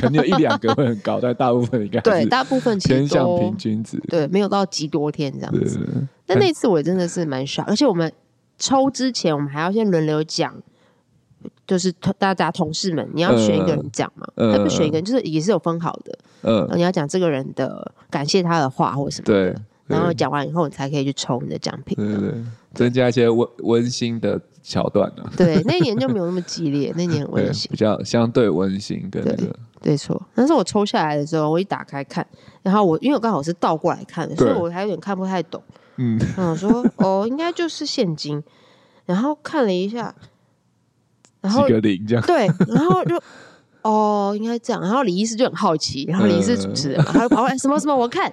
[0.00, 5.80] 肯定有一两个会很高，但大部分应该对大部分偏向平均值，对，没有到极多天这样子。
[6.24, 8.12] 但那次我真的是蛮傻，而且我们
[8.58, 10.54] 抽之前我们还要先轮流讲。
[11.66, 16.18] 就是大家同事们，你要选一个人讲嘛，他不选一个人，就是也是有分好的。
[16.42, 19.52] 嗯，你要讲这个人的感谢他的话或什么的。
[19.52, 19.62] 对。
[19.86, 21.94] 然后讲完以后，你才可以去抽你的奖品。
[21.96, 22.34] 对对，
[22.74, 25.22] 增加一些温温馨的桥段呢。
[25.36, 29.56] 对， 那一年就没有那么激烈，那年很温馨，比较相对温馨跟那个。
[29.84, 32.26] 没错，但是我抽下来的时候，我一打开看，
[32.64, 35.62] 然后我因为我刚好是倒过来看的，所以我还有点看不太懂。
[35.98, 36.18] 嗯。
[36.36, 38.42] 我说哦，应该就是现金，
[39.04, 40.12] 然后看了一下。
[41.46, 43.20] 然后几个零这样对，然后就
[43.82, 44.82] 哦，应该这样。
[44.82, 48.32] 然后李医师就很好奇，然后李医师主持人嘛，他就跑过来什么什么，我看，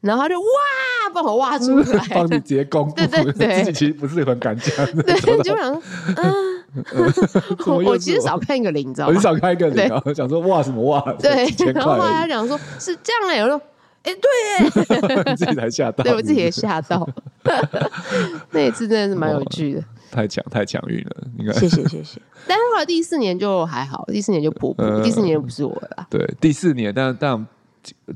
[0.00, 0.46] 然后他就哇，
[1.12, 5.82] 帮我挖出来， 帮你直接公布，对对对，自己其实不是很敢讲，对，就想
[6.16, 6.64] 嗯，
[7.84, 9.14] 我其实少看一个零，你知道吗？
[9.14, 13.60] 我少看一个零，我想说哇什么哇，对，然后后来他讲说是这样哎，我说
[14.02, 17.06] 哎对耶，自己才吓到，对我自己也吓到，
[18.52, 19.82] 那一次真的是蛮有趣的。
[20.16, 22.18] 太强太强运了，应该谢谢谢谢。
[22.48, 26.06] 但是后来第四年就还好，第四年就普普，第四年就不是我了。
[26.08, 27.46] 对，第四年，但但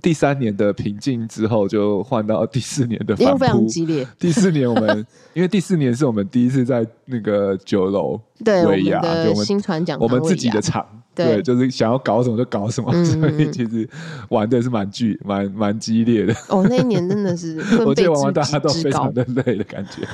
[0.00, 4.06] 第三年的平静之后，就换到第四年的反扑，非常激烈。
[4.18, 10.99] 第四年我们 因为第四年是我们第一次在那个酒楼对我们新传讲我们自己的场。
[11.24, 13.88] 对，就是想要搞什么就搞什么， 所以其实
[14.28, 16.35] 玩的是蛮剧、蛮蛮激烈的。
[16.48, 20.06] 哦，那一年真的是， 我记得玩完大家都非常的累的感觉。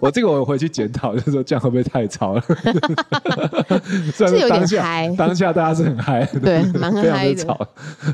[0.00, 2.42] 我这个我回去检讨，就是说这样会不会太吵了？
[4.12, 7.34] 是有点嗨，当下大家是很嗨，对，蛮嗨的。
[7.34, 7.58] 吵。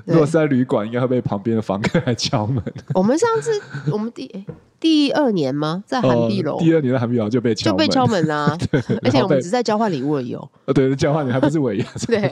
[0.04, 2.62] 如果是在旅馆，应该会被旁边的房客来敲门。
[2.94, 3.50] 我们上次，
[3.90, 4.44] 我们第
[4.78, 5.82] 第二年吗？
[5.86, 8.56] 在涵碧楼，第二年的涵碧楼就被敲就被敲门啊！
[9.02, 10.48] 而且我们只在交换礼物而已哦。
[10.66, 11.86] 呃，对，交换礼物还不是尾牙。
[12.06, 12.30] 对。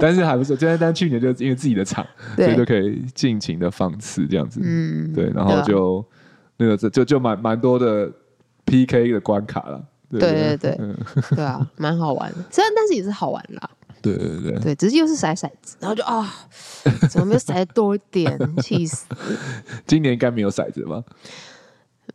[0.00, 4.60] 但是还不错，就但去年就因为自己的场，所以就可以尽情的放肆这样子。
[4.62, 6.04] 嗯，对，然后就
[6.56, 8.10] 那个就就蛮蛮多的
[8.64, 9.84] PK 的关卡了。
[10.10, 10.80] 对对对，
[11.36, 12.38] 对啊，蛮好玩的。
[12.50, 13.70] 虽然但是也是好玩啦。
[14.02, 16.26] 对对对对，只是又是骰骰子，然后就啊，
[17.10, 18.38] 怎么没有骰多一点？
[18.62, 19.04] 气死！
[19.86, 21.04] 今年应该没有骰子吧？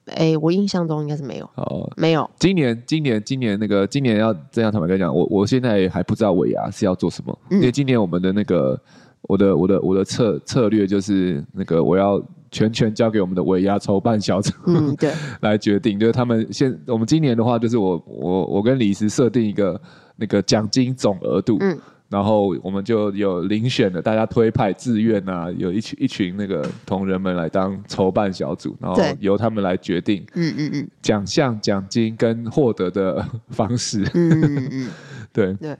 [0.07, 2.29] 哎，我印象中应该是没有，哦，没有。
[2.37, 8.79] 今年，今年，今年那个，今年要这样，坦白跟你讲，我我现在还不知道尾牙是要做什么，因为今年我们的那个，
[9.23, 19.81] 我的我的我的策策略就是那个，我要全权交给我们的尾牙筹办小组，嗯， 对，来决定，就是他们现我们今年的话，就是我我我跟李石设定一个
[20.15, 21.77] 那个奖金总额度，嗯。
[22.07, 34.91] 然后我们就有遴选的，大家推派自愿啊，有一群一群那个同仁们来当筹办小组，然后由他们来决定，嗯嗯嗯，奖项、奖金跟获得的方式，嗯嗯嗯，
[35.33, 35.75] 对对。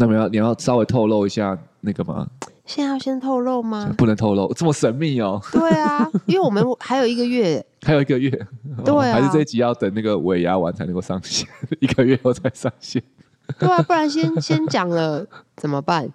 [0.00, 2.26] 那么要你要稍微透露一下那个吗？
[2.64, 3.92] 现在要先透露吗？
[3.98, 5.40] 不能透露，这么神秘哦。
[5.52, 8.30] 对啊， 因为我们还有一个月，还有一个月，
[8.84, 11.48] 对啊，还是这一集要等那个尾牙完才能够上线，
[11.80, 13.02] 一个月后才上线。
[13.58, 15.24] 对啊，不然先先讲了
[15.56, 16.08] 怎么办？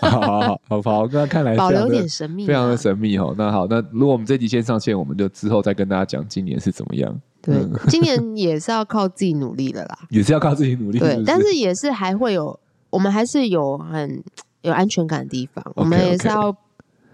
[0.00, 3.34] 好 好好，好好，那看来保留点神秘，非常的神秘哦。
[3.38, 7.20] 那好，那如果我们这集先上线，我们就之后再跟大家讲今年是怎么样。
[7.40, 7.54] 对，
[7.88, 10.98] 今年也是要靠自己努力的啦， 也是要靠自己努力。
[10.98, 12.58] 对，但是也是还会有，
[12.90, 14.24] 我们还是有很
[14.62, 16.56] 有安全感的地方，我们也是要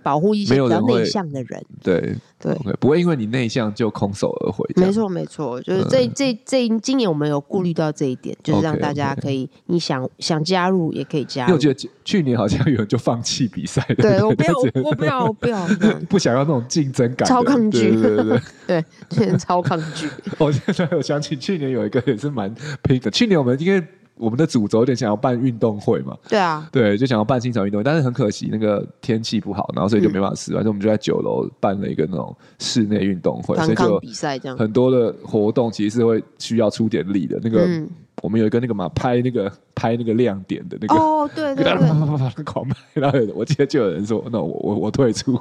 [0.03, 1.51] 保护一些比较内向的人。
[1.51, 4.65] 人对对，okay, 不会因为你内向就空手而回。
[4.77, 11.49] 没错没错，就是这、嗯、这这今年我们有顾虑到这一点，就是让大家可以，你想想加入也可以加入。
[11.49, 15.67] 因为我觉得去年好像有人就放弃比赛的，对我不要我不要 我不要
[16.09, 20.09] 不想要那种竞争感，超抗拒，对对对对，对，去年 超抗拒。
[20.39, 23.83] 我现在我想起去年有一个也是蛮拼的，去年我们因为。
[24.21, 26.17] 我们的主轴有点想要办运动会嘛？
[26.29, 30.53] 对啊，对，就想要办新场运动会，但是很可惜那个天气不好，然后所以就没办法试。
[30.53, 37.41] 反、嗯、正我们就在九楼办了一个那种室内运动会，所以就比赛这样，很多的活动其实是会需要出点力的。
[37.43, 37.89] 那个、嗯、
[38.23, 42.77] 我们有一个那个嘛，拍那个拍那个亮点的那个哦，对对对，狂拍。
[43.01, 45.41] 然后我记得就有人说，那我我我退出，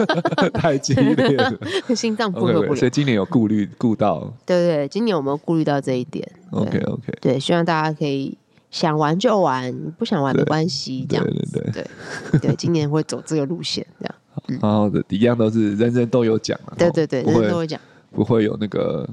[0.54, 1.52] 太激烈了，
[1.94, 2.68] 心脏负荷不了。
[2.70, 6.26] Okay, 所以今年有顾虑顾到，对，对对，今年我们有顾虑到这一点。
[6.50, 8.36] OK OK，对，希望大家可以
[8.70, 11.32] 想玩就玩，不想玩没关系，这样子。
[11.52, 11.84] 对对对
[12.32, 14.14] 对，对，今年会走这个路线，这样。
[14.60, 16.72] 然后的一样都是人人都有奖嘛。
[16.76, 19.08] 对对对，人人都有奖，不会有那个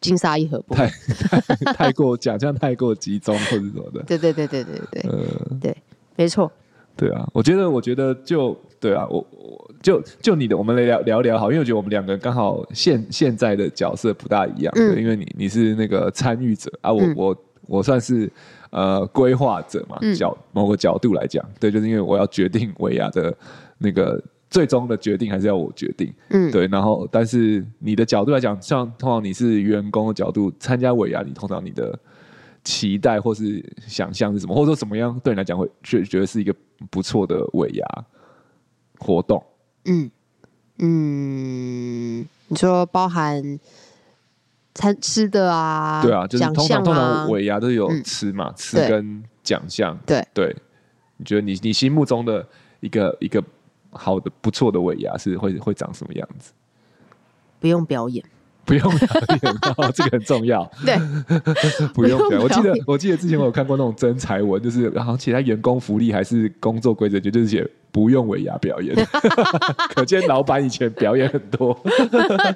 [0.00, 4.02] 金沙一盒，太太 太过奖项太过集中或者什么的。
[4.06, 5.76] 对对对对对对，呃，对，
[6.16, 6.50] 没错。
[6.96, 18.30] 对啊，我觉得我觉得就对啊，我我就就你的，我们来聊聊聊好，因为我觉得我们两个刚好现现在的角色不大一样，嗯、对，因为你你是那个参与者啊，我、嗯、我我算是
[18.68, 23.34] 呃规划者嘛，角、嗯、某个角度来讲，对，就是因为我要决定维亚的
[23.78, 31.98] 那个最终的决定还是要我决定，嗯，对，然后但是你的角度来讲，像通常你是员工的角度参加尾牙，你通常你的
[32.64, 36.54] 期待或是想象是什么，或者说怎么样对你来讲会觉觉得是一个。
[36.90, 37.86] 不错的尾牙
[39.00, 39.44] 活动，
[39.84, 40.10] 嗯
[40.78, 43.60] 嗯，你说包含
[44.74, 46.00] 餐吃的啊？
[46.02, 49.94] 对啊，就是通常、啊、通常尾牙都有吃嘛，嗯、吃跟奖项。
[50.06, 50.56] 对对，
[51.18, 52.48] 你觉得你你心目中的
[52.80, 53.44] 一个一个
[53.92, 56.52] 好的不错的尾牙是会会长什么样子？
[57.58, 58.24] 不用表演。
[58.70, 59.08] 不用表
[59.42, 60.70] 演， 这个很重要。
[60.86, 60.96] 对，
[61.92, 62.40] 不用表演。
[62.40, 68.94] 我记得，我记得之前我有看过那种真才文，就是然后其他员工福利还是工作规则，就是写不用尾牙表演。
[69.92, 71.76] 可见老板以前表演很多，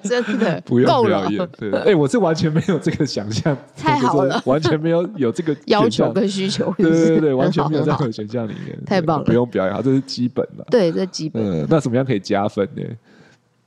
[0.05, 1.49] 真的不用表演。
[1.59, 6.73] 对，哎、欸，我是完全没有这个想象，太好了，完全没有有这个要求跟需求。
[6.79, 10.65] 对对对对，完全没有在这个选项里面，太棒了，不用表演，这是基本的。
[10.71, 11.43] 对，这基本。
[11.45, 12.83] 嗯，那怎么样可以加分呢？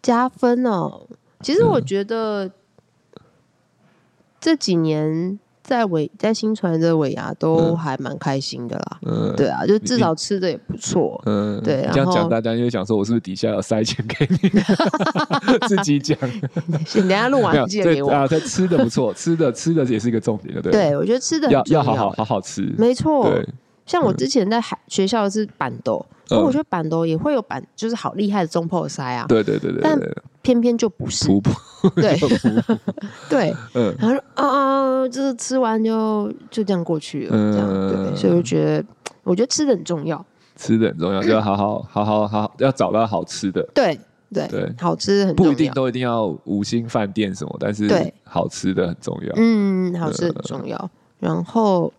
[0.01, 1.01] 加分哦。
[1.41, 2.49] 其实我觉得
[4.39, 11.87] 这几年在尾在新传的尾牙都还蛮开心的啦，嗯，对啊，就至少吃的也不错，嗯，对。
[11.91, 14.49] 这样讲大家就会想说，我是不是底下要塞钱给你？
[15.67, 16.17] 自己讲，
[16.93, 18.25] 等下录完记得给我啊。
[18.25, 20.71] 在吃的不错，吃的吃的也是一个重点的，对。
[20.71, 23.29] 对，我觉得吃的要要好好好好吃，没错。
[23.29, 23.47] 对，
[23.87, 26.05] 像我之前在海学校是办桌。
[26.27, 29.25] 所以我觉得板豆也会有板，就是好厉害的中破塞啊。
[29.29, 29.97] 对对对对，但
[30.41, 31.29] 偏偏就不是。
[31.95, 32.19] 对
[33.29, 38.13] 对，嗯，然后啊啊，就是吃完就就这样过去了，这样对。
[38.13, 38.85] 所以我觉得，
[39.23, 40.25] 我觉得吃的很重要，
[40.57, 43.65] 吃的很重要，就要好好好好好，要找到好吃的。
[43.73, 43.97] 对
[44.33, 49.33] 对对，好吃很重要，不一定都一定要五星饭店什么，但是对好吃的很重要。
[49.37, 50.89] 嗯，好吃很重要。
[51.19, 51.93] 然后。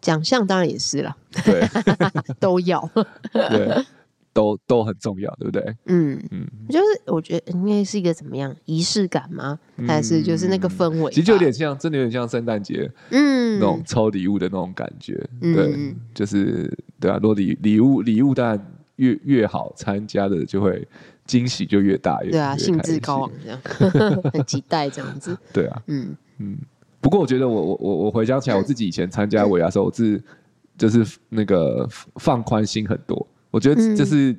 [0.00, 1.62] 奖项当然也是了，对，
[2.40, 2.88] 都要，
[3.32, 3.84] 对，
[4.32, 5.76] 都都很重要，对不对？
[5.86, 6.20] 嗯。
[6.30, 9.58] 嗯，就是我觉得应该是一个怎么样仪式感吗？
[9.86, 11.10] 还是就是那个氛围？
[11.10, 20.86] 其实就有点像，真的有点像圣诞节，嗯，那种抽礼物的那种感觉，对，就是对啊，如果礼礼物礼物当然越越好，参加的就会
[21.26, 23.60] 惊喜就越大，对啊，兴致高昂这样，
[24.32, 26.16] 很期待这样子，对啊，嗯。
[26.38, 26.58] 嗯。
[27.00, 30.22] 不过我觉得我我我我回想起来，我自己以前参加尾牙的时候，我是
[30.76, 33.26] 就是那个放宽心很多。
[33.50, 34.36] 我觉得就是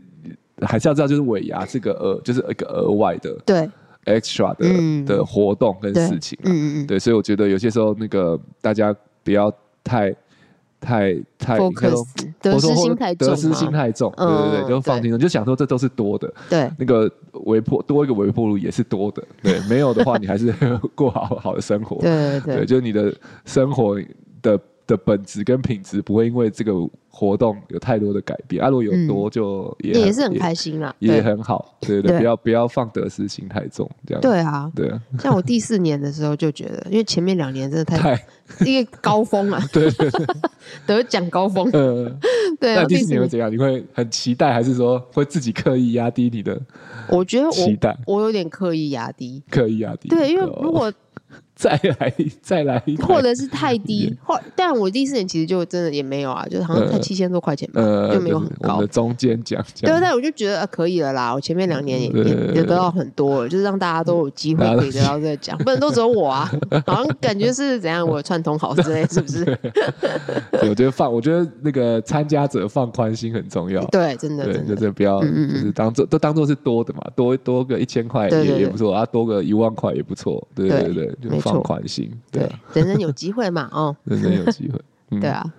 [0.61, 3.69] 还是要知道，就是尾牙是个额就是一个额外的对。
[4.05, 6.87] extra 的的活动跟事情，嗯嗯。
[6.87, 10.15] 对，所以我觉得有些时候那个大家不要太。
[10.81, 11.57] 太太
[12.41, 17.09] 得失心太重，得失心太重，对对对，就放轻松，就想说这都是多的，对，那个
[17.45, 20.51] 微波多一个微波炉也是多的，对，没有的话你还是
[20.95, 23.13] 过好好的生活，对对，就是你的
[23.45, 24.01] 生活
[24.41, 24.59] 的
[24.91, 26.73] 的本质跟品质不会因为这个
[27.09, 38.19] 活动有太多的改变，啊，如果有多就也也是很开心啦，也很好，对对，不要不要放得失心太重，这样，对啊，对啊，像我第四年的时候就觉得，因为前面两年真的太。
[38.65, 40.25] 一个高峰啊，对对对，
[40.85, 41.69] 得奖高峰。
[41.71, 42.19] 嗯，
[42.59, 42.75] 对。
[42.75, 43.49] 那第四年会怎样？
[43.49, 46.59] 你会很期待，还是说会自己刻意压低你的？
[47.07, 50.09] 我觉得我期待，我有点刻意压低，刻意压低。
[50.09, 50.91] 对，因为如果
[51.61, 58.81] 再来再来，或者是太低， 或但我第四年其实就真的也没有啊，就是好像才七千多块钱吧，呃、就没有很高。
[58.81, 61.31] 的中间奖，对，但我就觉得、呃、可以了啦。
[61.31, 62.23] 我前面两年也也
[62.55, 66.51] 也得到很多了，就是让大家都有机会可以得到这个奖，不能都只有我啊。
[66.87, 69.45] 好像感觉是怎样，我有串通好之类， 是不是？
[70.63, 73.85] 我觉得放，我觉得那个参加者放宽心很重要。
[73.85, 80.31] 对，真的，对，就是不要，就是当做都当做是多的嘛，多多个一千块也也不错啊，多个一万块也不错。
[80.55, 82.11] 对对对，就放宽心。
[82.31, 85.53] 对，人人有机会嘛，哦， 人人有机会，嗯、对啊，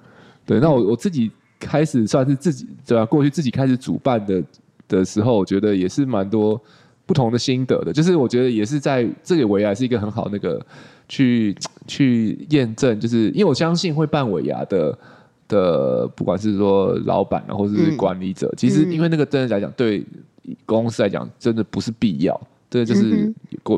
[0.46, 0.58] 对。
[0.60, 3.06] 那我我自己开始算是自己对吧、啊？
[3.06, 4.42] 过去自己开始主办的
[4.88, 6.60] 的时候，我觉得也是蛮多
[7.04, 7.92] 不同的心得的。
[7.92, 10.64] 就是我觉得也是在这个尾牙是一个很好那个
[11.08, 11.54] 去
[11.86, 14.98] 去验证，就是因为我相信会办尾牙的
[15.48, 20.04] 的，不管是说老板啊，或者是管理者，嗯、其实因为那个真的来讲，对
[20.66, 22.40] 公司来讲，真的不是必要。
[22.72, 23.30] 对，就是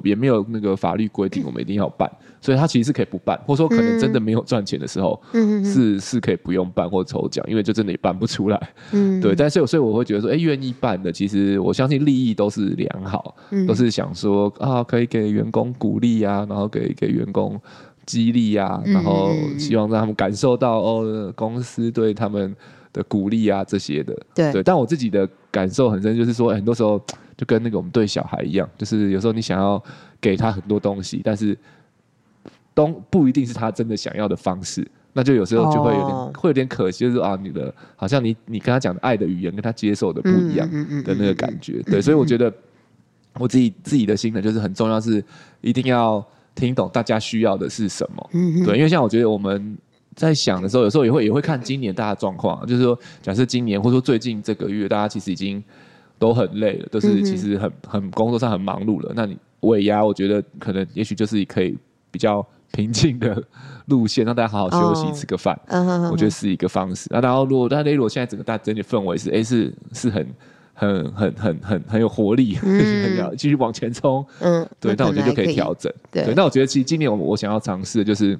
[0.04, 2.08] 也没有那个法律规定，我们一定要办，
[2.40, 8.68] 所以他其实是可以不办，或者说可能真的没有赚钱的时候，嗯、是是可以不用办或抽奖，因为就真的也办不出来。
[8.92, 17.60] 嗯，对，但是所以我会觉得说，哎，愿意办的，其实我相信利益都是良好，嗯、都是想说啊，可以给员工鼓励啊，然后给给员工
[18.06, 22.54] 激励啊，然后希望让他们感受到哦，公司对他们
[22.92, 24.16] 的鼓励啊这些的。
[24.36, 27.04] 对，对，但我自己的感受很深，就是说很多时候。
[27.36, 29.82] 就跟那个我们对小孩一样，就是有时候你想要
[30.20, 31.56] 给他很多东西，但是
[32.72, 36.36] 都不一定是他真的想要的方式，那就有时候就会有点、oh.
[36.36, 40.68] 会有点可惜，就是啊，你的好像你你跟他讲的爱的语言跟他接受的不一样
[41.02, 42.52] 的那个感觉，对，所以我觉得
[43.38, 45.24] 我自己自己的心呢，就是很重要，是
[45.60, 48.30] 一定要听懂大家需要的是什么，
[48.64, 49.76] 对，因为像我觉得我们
[50.14, 55.62] 在想的时候，有时候也会也会看今年大家状况，就是说，假设今年或者说最近这个月，大家其实已经。
[56.18, 59.12] 都很累了，都是其实很很工作上很忙碌了。
[59.14, 61.76] 那你尾牙，我觉得可能也许就是可以
[62.10, 63.42] 比较平静的
[63.86, 65.58] 路线，让大家好好休息，吃个饭。
[66.10, 67.08] 我觉得是一个方式。
[67.10, 70.26] 那然后如果但如果现在整个大整体氛围是哎是是很
[70.72, 72.58] 很很很很很有活力，
[73.36, 74.24] 继续往前冲。
[74.40, 75.92] 嗯，对，那我觉得就可以调整。
[76.10, 78.38] 对，那我觉得其实今年我我想要尝试的就是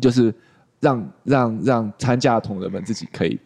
[0.00, 0.32] 就是
[0.80, 3.38] 让让让参加的同仁们自己可以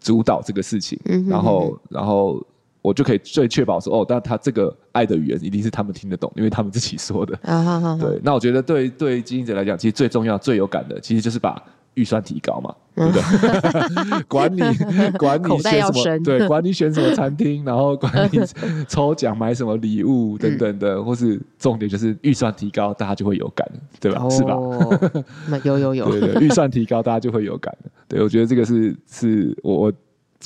[0.00, 2.44] 主导这个事情，然后然后。
[2.86, 7.36] 我就可以最确保说，哦，但他这个爱的语言一定是他们听得懂，因为他们自己说的。
[7.42, 11.60] 啊、好好好对，那我觉得对对经营者来讲，其实最重要、最有感的，其实就是把
[11.94, 14.22] 预算提高嘛，对不对？
[14.28, 14.60] 管你
[15.18, 18.38] 管你选什么，对，管你选什么餐厅，然后管你
[18.86, 23.68] 抽奖买什么礼物等等的，或是重点就是预算提高，大家就会有感，
[23.98, 24.22] 对吧？
[24.22, 25.60] 哦、是吧？
[25.64, 27.76] 有有有， 对对，预算提高，大家就会有感。
[28.06, 29.92] 对，我觉得这个是是我我。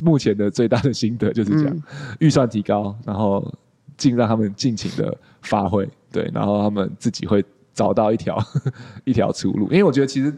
[0.03, 1.77] 目前的最大的心得就是这样，
[2.19, 3.53] 预、嗯、算提高，然后
[3.97, 8.39] 尽让他们尽情的发挥，对，然后他们自己会找到一条
[9.05, 9.65] 一条出路。
[9.65, 10.31] 因为我觉得其实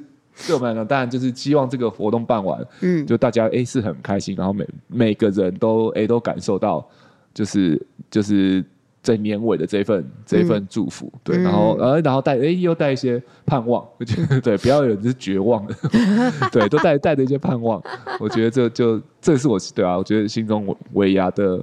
[0.47, 6.89] 对我们来讲，当然就是希望这个活动办完，嗯，就大家哎是很开心，然后每每个人都哎都感受到，
[7.35, 8.65] 就是就是。
[9.03, 13.85] 在年尾的这一份这一份祝福，嗯、对，然后呃，然后带哎，又带一些盼望，
[14.43, 15.75] 对，不要有人是绝望的，
[16.53, 17.83] 对，都带带着一些盼望。
[18.21, 21.61] 我觉得这就这是我对啊，我觉得心中尾牙的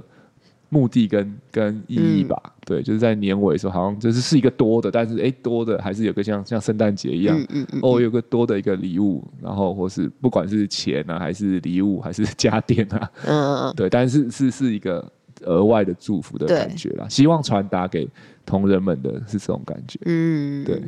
[0.68, 7.42] 目的跟跟意义吧，嗯、对，就是在年尾的时候，好像就是是一个多的，但是哎，多的还是有个像像圣诞节一样，
[7.80, 15.10] 哦，有个多的一个礼物，然后或是不管是钱啊，还是礼物，还是家电啊，嗯嗯嗯，对，但是是是一个。
[15.42, 18.08] 额外的祝福的感觉啦，希望传达给
[18.44, 19.98] 同仁们的是这种感觉。
[20.04, 20.82] 嗯，对，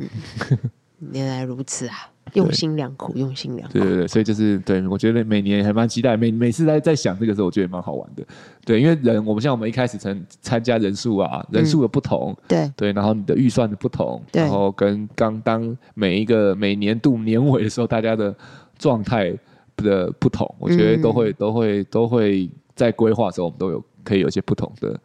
[1.12, 1.94] 原来如此啊，
[2.34, 3.72] 用心良苦，用心良苦。
[3.78, 8.24] 对对对，所以就是对，我觉得每年还蛮期待，每每次在在想这个时候，我觉得蛮好玩的。
[8.64, 18.34] 对，因为人，我们像我们一开始参参加人数啊，人数的不同，嗯、对对，然后你的预算的不同，然后跟刚当每一个每年度年尾的时候，大家的
[18.78, 19.36] 状态
[19.76, 23.82] 的不同，我觉得都会、嗯、都会都会在规划的时候，我们都有。
[24.04, 25.00] 可以有些不同的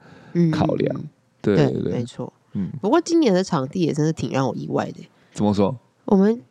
[0.52, 1.10] 考量，嗯、
[1.42, 2.32] 对对对，没错。
[2.54, 5.08] 嗯，不过今年的场地也真是挺让我意外的。
[5.34, 5.78] 怎么说？
[6.06, 6.42] 我们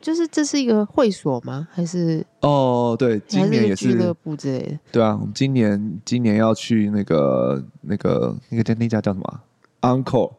[0.00, 1.66] 就是这是一个会所吗？
[1.72, 2.24] 还是？
[2.40, 4.78] 哦，对，今年也是俱乐部之类的。
[4.92, 9.40] 对啊，我们今年今年要去那个那个那个叫那家叫什么
[9.80, 10.32] ？Encore。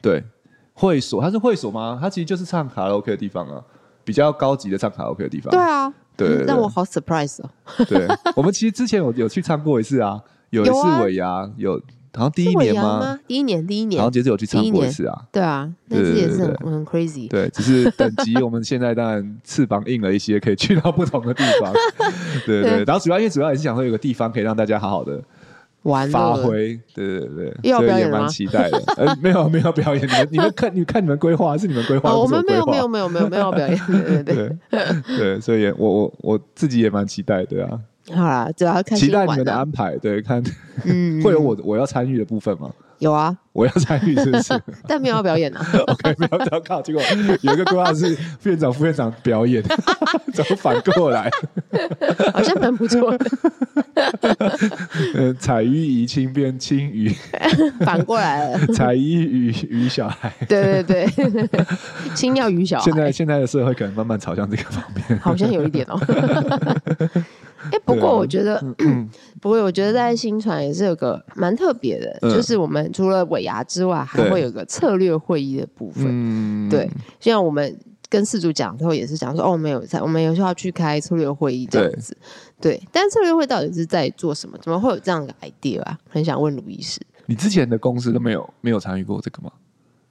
[0.00, 0.22] 对，
[0.74, 1.98] 会所，它是会所吗？
[2.00, 3.64] 它其实就是唱卡拉 OK 的地方啊，
[4.04, 5.50] 比较高级的唱卡拉 OK 的地方。
[5.50, 7.50] 对啊，对，让我好 surprise 哦。
[7.88, 8.06] 对，
[8.36, 10.20] 我们其实之前有有去唱过一次啊。
[10.50, 11.72] 有一次尾牙有，
[12.14, 13.18] 好像第一年吗？
[13.26, 15.22] 第一年，第一年，然后接着有去唱过一次啊。
[15.32, 17.28] 对啊，那次也是很很 crazy。
[17.28, 21.72] 对，只是等级我们现在当然翅膀硬了一些，可以去到不同的地方。
[22.46, 25.20] 对对，然后主要因为主要也是想说有个地方可以让大家好好的
[25.84, 28.82] 玩发挥，对对对，要表演蛮期待的。
[28.96, 34.34] 呃，没有没有表演，你们你们 看，你看你们规划是你们规划，我们没有没有没有没有没有表演， 对对
[34.70, 35.16] 对。
[35.16, 37.78] 对，所以我我我自己也蛮期待的啊。
[38.12, 40.42] 好啦，主要看期待你们的安排，对，看
[41.22, 42.70] 会有我我要参与的部分吗？
[43.04, 44.58] 有啊，我要参与，是不是？
[44.88, 45.60] 但没有要表演啊。
[45.86, 46.80] OK，没有要靠。
[46.80, 47.02] 结果
[47.42, 49.62] 有一个规划是副院长、副院长表演，
[50.32, 51.30] 怎么反过来？
[52.32, 53.26] 好像蛮不错的。
[55.38, 57.14] 彩衣怡亲变青鱼，
[57.80, 58.66] 反过来了。
[58.68, 60.32] 彩衣鱼鱼小孩。
[60.48, 61.46] 对对对，
[62.14, 62.84] 青要鱼小孩。
[62.84, 66.00] 现在现在的社会可能慢慢朝向这个方面，好像有一点哦。
[67.72, 68.62] 哎，不过我觉得，
[69.40, 76.68] 不过我觉得在新传也是有个蛮特别的，就是我们除了尾牙之外，还会有个策略会议的部分。
[76.68, 76.90] 对，
[77.20, 82.16] 像我们跟饲主讲之后，也是讲说，哦，我们有在，我们有需要去开策略会议这样子。
[82.60, 84.56] 对，但策略会到底是在做什么？
[84.62, 85.98] 怎么会有这样的 idea 啊？
[86.08, 89.50] 很想问卢医师，你之前的公司都没有没有参与过这个吗？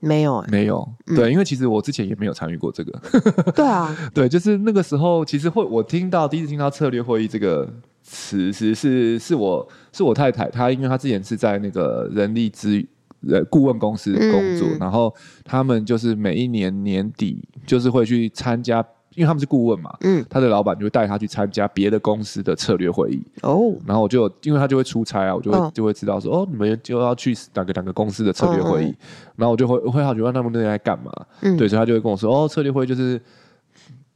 [0.04, 2.92] 没有、欸，没有，对，嗯、因为其实我之前也没有参与过这个。
[3.56, 7.68] 对啊， 对，就是那个时候，其实会我听到第一次听到策略会议这个
[8.04, 12.86] 词，其实是是我是我太太，她因为她之前是在那个人力资
[13.30, 15.14] 呃顾问公司工作，嗯、然后
[15.46, 18.86] 他们就是每一年年底就是会去参加。
[19.16, 23.24] 因为他们是顾问嘛，嗯，他的老板就会带他去参加别的公司的策略会议。
[23.42, 28.96] 哦，然后我就因为他就会出差啊，我就会、哦、就会知道说哦，你们就要去哪个哪个公司的策略会议，哦、
[29.36, 31.12] 然后我就会会好奇问他们那边在干嘛，
[31.42, 33.22] 嗯，对，所以他就会跟我说哦，策略会就是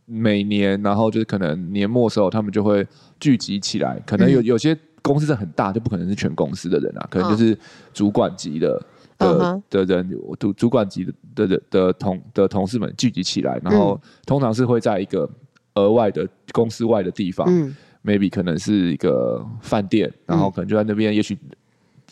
[0.05, 2.85] 每年，然后就是可能年末的时候他们就会
[3.19, 7.57] 聚集起来，可能有、嗯、有些公司是很大，就不可能是全公司的人啊，可能就是
[7.93, 8.81] 主管级的。
[9.17, 10.09] 的的人，
[10.39, 15.29] 主主管级的的的的同的同事们聚集起来，然后通常是会在一个
[15.75, 21.37] 额外的公司外的地方，嗯，maybe 可能是一个饭店，然后可能就在那边，也许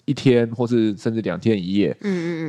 [0.06, 1.96] 一天或是甚至两天一夜，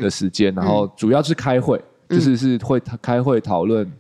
[0.00, 1.78] 的时间，然后主要是开会，
[2.08, 3.90] 就是是会开会讨论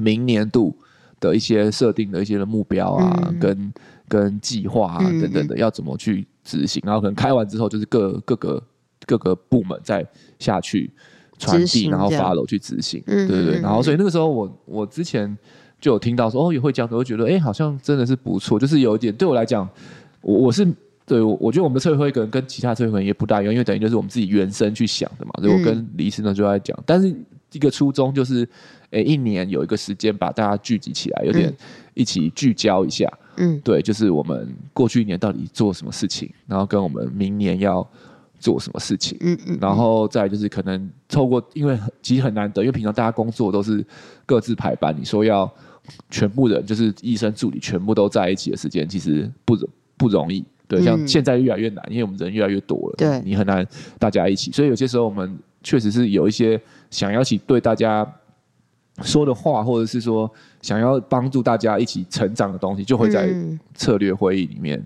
[0.00, 0.76] 明年度
[1.20, 3.72] 的一些设定的一些的目标啊，跟
[4.08, 8.60] 跟计划啊等等的要怎么去执行，然后可能开完之后就是各各个。
[9.06, 10.04] 各个部门再
[10.38, 10.90] 下去
[11.38, 13.60] 传递，然后 follow 去执行，对对对。
[13.60, 15.36] 然后所以那个时候我我之前
[15.80, 19.68] 就有听到说哦也会这样子，我觉得哎好像真的是不错，就是有一点对我来讲，
[20.22, 20.66] 我我是
[21.04, 25.32] 对我我觉得我们的策略会可能跟其他策略会也不大一样，因为等于就是我们自己原生去想的嘛。
[25.40, 27.14] 所以我跟李医师呢就在讲，但是
[27.52, 28.48] 一个初衷就是
[28.90, 31.54] 哎一年有一个时间把大家聚集起来，有点
[31.94, 37.86] 一起聚焦一下，嗯，对，就是我们过去一年到底做什么事情，然后跟我们明年要。
[38.38, 39.16] 做什么事情？
[39.20, 43.84] 嗯嗯，然后再就是可能透过，因为其实很难得，因为平常大家工作都是
[44.24, 45.50] 各自排班，你说要
[46.10, 49.56] 全部人就是医生助理全部都在一起的时间，其实不
[49.96, 50.44] 不容易。
[50.68, 53.64] 对，像现在越来越难，因为我们人越来越多了，对，你很难
[53.98, 54.50] 大家一起。
[54.50, 56.60] 所以有些时候我们确实是有一些
[56.90, 58.04] 想要一起对大家
[59.02, 60.28] 说的话，或者是说
[60.60, 63.32] 想要帮助大家一起成长的东西，就会在
[63.74, 64.84] 策略会议里面。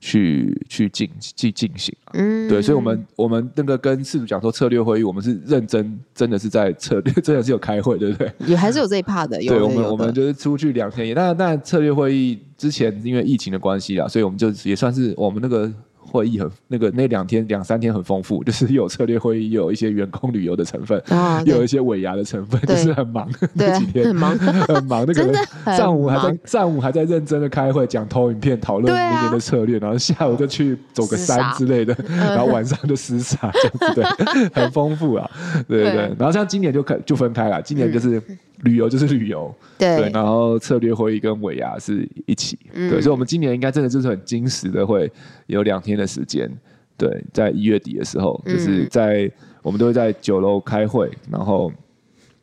[0.00, 8.32] 去去进去进行，嗯，对，所以，我们我们那个跟事主讲说策略会议，我们是认真，真的是在策略， 真的是有开会，对不对？
[8.46, 15.70] 也还是有这一 part 的，有对，我们我们就是出去两天也，但但策略会议之前因为疫情的关系啦，所以我们就也算是我们那个。
[16.10, 21.00] 会议很那个那两天两三天很丰富，就是有策略会议，有一些员工旅游的成分，
[21.46, 23.30] 又有一些尾牙的成分，就是很忙。
[23.54, 25.32] 那几天很忙很忙，那个
[25.76, 35.30] 上午还在上午还在认真的开会讲投影片，讨论明年的策略，然后下午就去走个山之类的，然后晚上就厮杀这样子，对， 很丰富啊，
[35.68, 36.00] 对对对。
[36.18, 38.20] 然后像今年就可就分开了，今年就是。
[38.62, 45.10] 旅游就是旅游，对，对，然后策略会议跟尾牙是一起，嗯、对，所以，我们今年应该真的就是很精实的，会
[45.46, 46.50] 有两天的时间，
[46.96, 49.30] 对，在一月底的时候，嗯、就是在
[49.62, 51.72] 我们都会在酒楼开会，然后，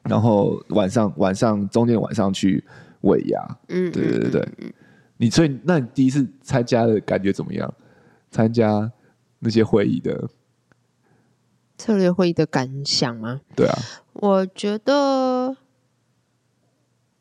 [0.04, 2.64] 然后晚上晚上中间晚上去
[3.02, 4.74] 尾牙，嗯，对对对对，
[5.18, 7.74] 你所以那你第一次参加的感觉怎么样？
[8.30, 8.92] 参加
[9.40, 10.28] 那些会议的？
[11.78, 13.40] 策略会议的感想吗？
[13.56, 13.76] 对啊，
[14.14, 15.56] 我觉得。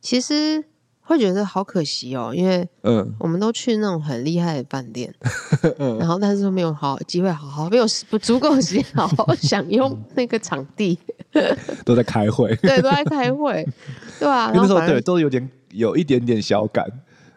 [0.06, 0.62] 其实
[1.00, 5.12] 会觉得好可惜哦，因为嗯，我们都去那种很厉害的饭店，
[5.80, 10.96] 嗯，然后但是都没有好机会，好好没有不足够时间好好 享用那个场地，
[11.84, 13.66] 都在开会，对，都在开会，
[14.20, 16.86] 对啊，那时候对都有点有一点点小感，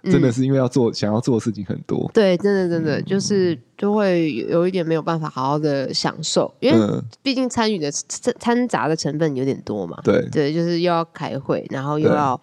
[0.04, 10.28] 真的是因为要做想要做的事情很多，对，真的真的就是就会有一点没有办法好好的享受，因为毕竟参与的掺掺杂的成分有点多嘛，对。
[10.32, 12.40] 对，就是又要开会，然后又要。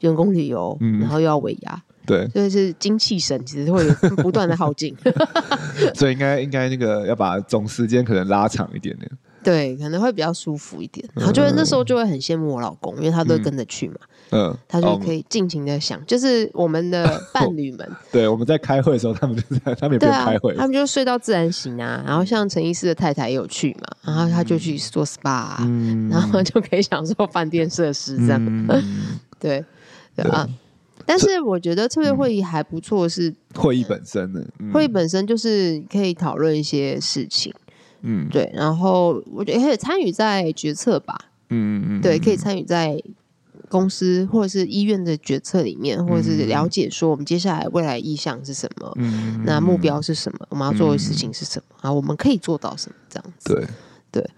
[0.00, 3.84] 员工旅游，然后又要尾牙，对，所以是精气神其实会
[4.22, 4.96] 不断的耗尽，
[5.92, 9.10] 所以应该应该那个要把总时间可能拉长一点点。
[9.42, 11.08] 对，可能会比较舒服一点。
[11.14, 13.96] 然后就会那时候就会很羡慕我老公，因为他都会跟着去嘛。
[14.30, 17.90] 嗯，他就可以尽情的想，就是我们的 伴侣们。
[18.12, 22.02] 对，我们在开会的时候，他们就在，他们也不用开会，他们就睡到自然醒啊。
[22.06, 28.66] 然后像陈医师的太太也有去嘛，然后他就去做 SPA，然后就可以享受饭店设施这样。
[29.40, 29.64] 对，
[30.14, 30.46] 对啊。
[31.06, 37.50] 但是我觉得策略会议还不错，是会议本身的，会议本身就是可以讨论一些事情。
[38.02, 41.16] 嗯，对，然后我觉得可以参与在决策吧，
[41.50, 43.02] 嗯嗯嗯，对，可以参与在
[43.68, 53.66] 公司或者是医院的决策里面，或者是了解说我们接下来未来意向是什么，嗯，那目标是什么，我们要做的事情是什么，啊，我们可以做到什么这样子，对。
[54.10, 54.30] 对。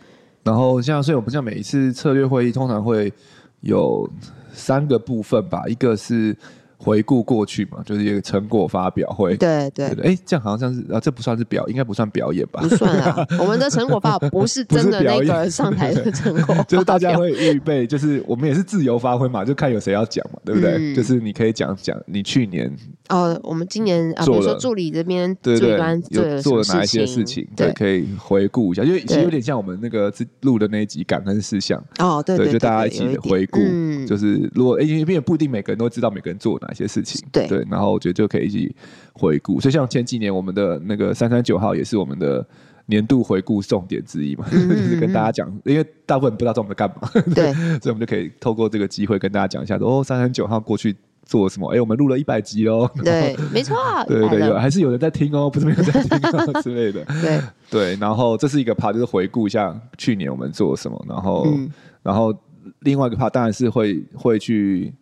[0.42, 3.12] 然后像所以我们像每一次策略会议，通常会
[3.60, 4.08] 有
[4.52, 6.36] 三个部分吧，一个是。
[6.82, 9.36] 回顾过去嘛，就是一个成果发表会。
[9.36, 9.94] 对对。
[9.94, 12.60] 对，哎，这样好像像是啊，这不算是表，应该不算表演吧？
[12.62, 20.94] 不算啊， 我们的成果发表不是真的那个上台的成果， 就是大家会预备，就是我们也是自由发挥嘛，就看有谁要讲嘛，对不对？
[20.94, 22.74] 就是你可以讲讲你去年
[23.08, 25.78] 哦，我们今年啊，比如说助理这边对对
[26.10, 30.12] 有做了哪一些事情，对，可以回顾一下，因为其实有点像我们那个
[30.42, 31.82] 录的那一集感恩事项。
[31.98, 33.58] 哦，对对，就大家一起回顾，
[34.06, 37.46] 就是如果哎，因为不一定每个人都知道每个人做哪些事情，对。
[37.46, 38.74] 对，然后我觉得就可以一起
[39.12, 42.46] 回顾，所以像前几年我们的那个三三九号也是我们的
[42.86, 51.72] 年度回顾重点之一嘛，嗯嗯嗯 就是跟大家讲，因为大部分人不知道这我们在干嘛， 对，所以我们就可以透过这个机会跟大家讲一下，说哦，三三九号过去做什么？
[51.72, 53.76] 哎，我们录了一百集哦，对，没错，
[54.08, 57.40] 对 对对，有还是有人在听哦，不是没有在听哦之类的，对。
[57.70, 61.70] 对，然后这是一个 part，就是回顾一下去年我们做了什么，然后、嗯、
[62.02, 62.34] 然后
[62.80, 64.92] 另外一个 part 当然是会会去。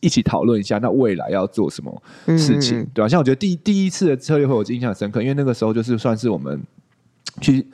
[0.00, 2.02] 一起讨论一下，那未来要做什么
[2.36, 3.08] 事情，嗯、对吧？
[3.08, 6.60] 像我觉得第第一次的策略会，我印象深刻，因为那个时候就是算是我们
[7.40, 7.64] 去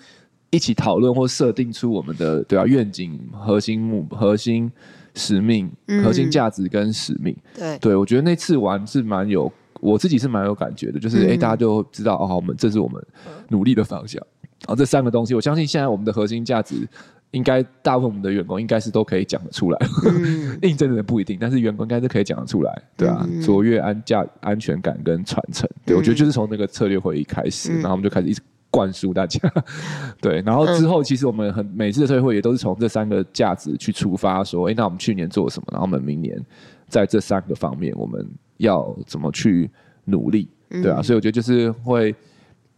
[0.51, 4.71] 一起讨论或设定出我们的对啊愿景、核心目、核心
[5.15, 5.71] 使命、
[6.05, 7.35] 核心价值跟使命。
[7.55, 9.51] 对，对我觉得那次玩是蛮有，
[9.81, 13.03] 我自己是蛮有感觉的，就是哎、大家就知道哦，我们这是我们
[13.49, 14.23] 努力的方向。
[14.61, 16.87] 然后这三个东西，我相信现在我们的核心价值。
[17.33, 29.41] 应该大部分我们的员工应该是都可以讲得出来，嗯、 应征的人不一定，但是员工应该是可以讲得出来，对啊，卓越安价安全感跟传承，对、嗯、我觉得就是从那个策略会议开始，嗯、然后我们就开始一直灌输大家，
[30.21, 36.39] 对，然后之后其实我们很每次的策略会议都是从这三个价值去出发，说，哎，那我们去年做了什么，然后我们明年
[36.87, 38.29] 在这三个方面我们
[38.59, 39.71] 要怎么去
[40.05, 42.15] 努力，对啊，所以我觉得就是会。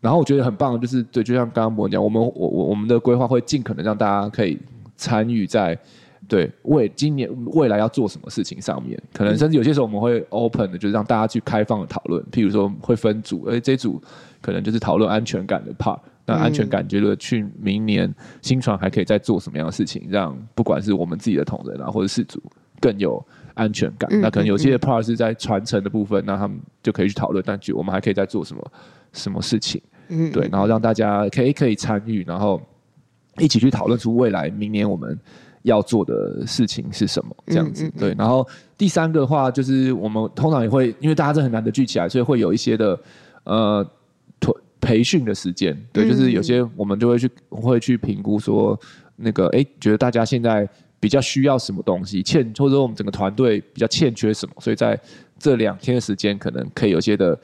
[0.05, 4.61] 然后我觉得很棒，就是对，就像刚刚我讲，我们我我我们的规划会尽可能让大家可以
[4.96, 5.76] 参与在
[6.28, 13.98] 对为今年未来要做什么事情上面，可能甚至有些时候我们会 open 的，就是让大家去开放的讨论，譬如说会分组，哎，这组
[14.42, 22.42] 可能就是讨论安全感的 part，那安全感觉得去明年新船还可以再做什么样的事情，让不管是我们自己的同仁啊，或者是组
[22.78, 23.24] 更有
[23.55, 24.07] 安全感。
[24.20, 28.72] 那可能有些 part 是在传承的部分，那他们就可以去讨论，但就我们还可以再做什么
[29.14, 29.80] 什么事情。
[30.09, 32.61] 嗯，对，然后让大家可以可以参与，然后
[33.38, 35.18] 一起去讨论出未来明年我们
[35.62, 37.90] 要做的事情是什么，这样子。
[37.98, 38.46] 对，然后
[38.76, 43.00] 第三个的话就是我们通常也会，因为大家这很难的聚起来，所以会有一些的
[43.44, 43.86] 呃
[44.80, 45.76] 培训的时间。
[45.92, 48.78] 对，就是有些我们就会去会去评估说，
[49.16, 50.68] 那个哎，觉得大家现在
[51.00, 55.00] 比较需要什么东西，欠或者说我们整个团队比较欠缺什么，所以在
[55.38, 57.38] 这两天的时间，可能可以有些的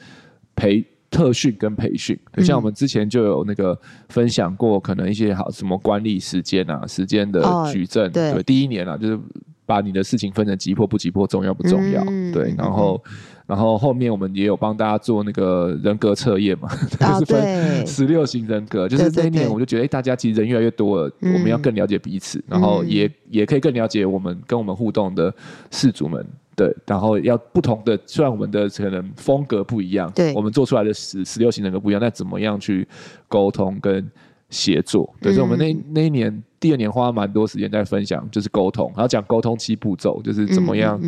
[0.54, 0.84] 培。
[1.10, 3.76] 特训跟培训，像我们之前就有那个
[4.08, 7.42] 分享过，可能一些好什么管理时间啊，时间的
[7.72, 9.18] 矩阵，哦、对，对，第一年啊，就是
[9.66, 13.12] 把你的事情分成急迫不急迫，重要不重要，嗯、对，然后，嗯、
[13.48, 16.68] 然后后面我们也有帮大家做那个人格测验嘛，
[17.00, 25.34] 哦、 就是分十六型人格，就是那一年我就觉得，哎，大家其实人越来越多了，嗯、我们要更了解彼此，然后也、嗯、也可以更了解我们跟我们互动的
[25.72, 26.24] 事主们。
[26.60, 32.86] 对，然后要不同的，虽然我们的可能风格不一样，对，我们做出来的十十六型人格不一样，那怎么样去
[33.28, 34.06] 沟通跟
[34.50, 35.10] 协作？
[35.22, 41.00] 对，所以我们那那一年第二年花蛮多时间在分享，就是沟通，然后讲沟通七步骤，就是怎么样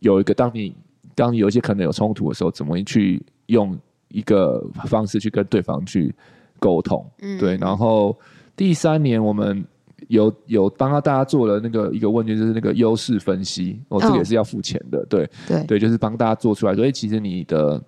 [0.00, 0.76] 有一个当你
[1.14, 3.74] 当你有一些可能有冲突的时候，怎么去用
[4.08, 6.14] 一个方式去跟对方去
[6.58, 7.10] 沟通？
[7.40, 8.14] 对，然后
[8.54, 9.64] 第三年我们。
[10.12, 17.82] 有有帮他大家做了那个一个问卷，就是那个优势分析，哦，这个也是要付钱的，哦、对对对，就是帮大家做出来，所以其实你的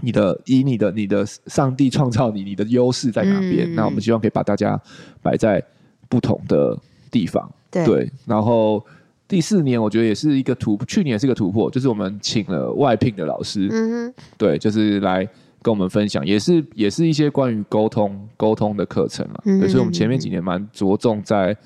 [0.00, 3.70] 你的以你的你的上帝创造你，你的优势在哪边？
[3.70, 4.80] 嗯、那我们希望可以把大家
[5.20, 5.62] 摆在
[6.08, 6.74] 不同的
[7.10, 8.12] 地方，对，对。
[8.24, 8.82] 然后
[9.28, 15.28] 第四年我觉得也是一个突，去年也是一个突破，就是我们请了外聘的老师，嗯，对，就是来
[15.64, 21.56] 跟我们分享，也是也是一些关于沟通沟通的课程嘛，所以我们前面几年蛮着重在。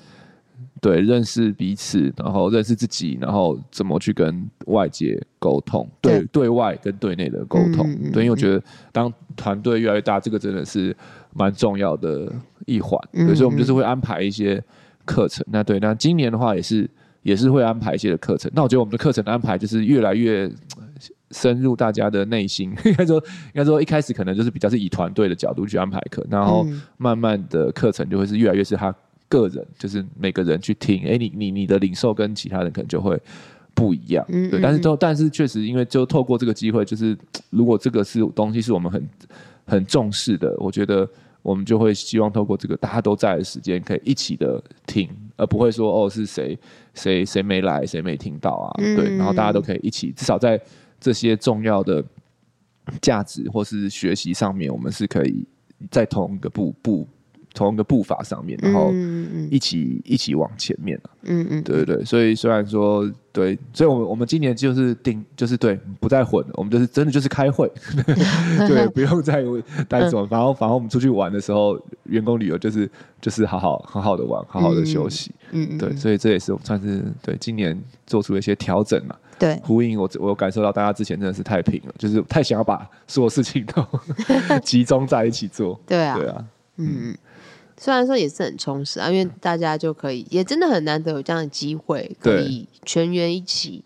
[0.81, 7.85] 对，认识彼此，然后认识自己，然后怎么去跟外界沟通，对，对，对外跟对内的沟通。
[7.85, 10.95] 嗯、对，因为我觉得当团队越来越大，这个真的是
[11.33, 12.31] 蛮重要的
[12.65, 12.97] 一环。
[13.11, 14.63] 所以我们就是会安排一些
[15.03, 15.45] 课程。
[15.51, 16.89] 那对，那今年的话也是
[17.23, 18.51] 也是会安排一些的课程。
[18.53, 20.51] 那我觉得我们的课程的安排就是越来越
[21.31, 22.73] 深入大家的内心。
[22.85, 26.65] 应该说，应该说一开始可能就是比较是以团队的角度去安排课，然后
[26.97, 28.93] 慢慢的课程就会是越来越是他。
[29.31, 33.15] 个人就是每个人去听，哎、欸，你你你的领受跟其他人可能就会
[33.75, 34.59] 不一样，嗯对。
[34.59, 37.15] 但是都但是确实，因为就透过这个机会，就是
[37.51, 39.07] 如果这个是东西是我们很
[39.67, 41.07] 很重视的，我觉得
[41.43, 45.07] 我们就会希望透过这个大家都在的时间，可以一起的听，
[45.39, 46.57] 而不会说哦是谁
[46.93, 49.15] 谁谁没来，谁没听到啊，对。
[49.17, 50.59] 然后大家都可以一起，至少在
[50.99, 52.03] 这些重要的
[53.01, 55.47] 价值或是学习上面，我们是可以
[55.89, 57.07] 在同一个步步。
[57.53, 58.91] 同一个步伐上面，然后
[59.49, 62.05] 一起、嗯、一起往前面嗯嗯，对对对。
[62.05, 66.51] 所以虽然说对，所以我们我们今年就是定，就是对，不再混了。
[66.53, 67.69] 我们就是真的就是开会，
[68.67, 69.43] 对，不用再
[69.87, 70.27] 带什么。
[70.29, 72.89] 然后反正我们出去玩的时候，员工旅游就是
[73.19, 75.31] 就是好好好好的玩，好好的休息。
[75.51, 75.95] 嗯，对。
[75.95, 79.15] 所以这也是我们算是对今年做出了一些调整嘛。
[79.37, 83.85] 对，呼应我我感受到大家之前真的是太平了，就是太想要把所有事情都
[84.63, 85.79] 集中在一起做。
[85.87, 86.45] 对啊，对啊，
[86.77, 87.15] 嗯。
[87.81, 93.81] 虽然说也是很充实啊，因为大家就可以，也真的很难得有这样的机会，可以全员一起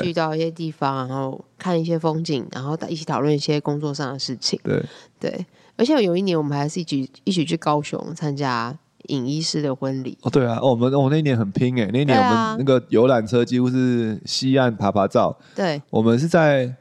[0.00, 4.60] 去到一些地方，然后看一些风景，然后一起讨论一些工作上的事情。
[4.62, 4.80] 对
[5.18, 8.72] 对，而且有一年我们还是一起一起去高雄参加
[9.08, 10.16] 尹医师的婚礼。
[10.22, 15.36] 哦，对啊，哦、我们我、哦、那一年很拼哎，那一年我们那个游览车几乎是西岸爬爬照。
[15.56, 16.72] 对，我们是在。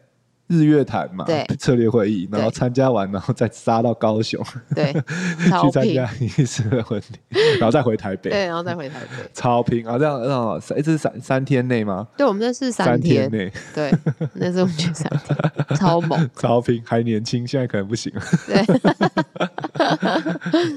[0.52, 4.44] 日月潭嘛，对，策略会议，然后参加完，然后再杀到高雄，
[4.76, 4.92] 对，
[5.62, 9.98] 去参加一次的婚礼， 然后再回台北，对，然后再回台北， 超拼啊！
[9.98, 12.06] 这样，这样，三，这是三三天内吗？
[12.18, 13.32] 对，我们那是三天。
[13.32, 13.90] 内，对，
[14.34, 18.66] 那是我们去三天，超猛，超拼，还年轻，现在可能不行了，对，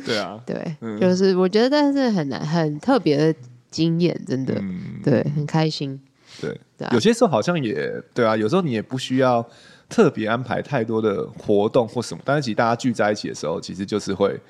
[0.06, 3.34] 对啊，对，就是我觉得，但是很难，很特别的
[3.70, 4.54] 经验，真的，
[5.02, 6.00] 对，很开心。
[6.40, 6.58] 对，
[6.92, 9.46] 有些时候好像也对啊，有时候你也不需要
[9.88, 14.40] 特别安排太多的活动或什么，但是其实大家聚在一起的时候，其实就是会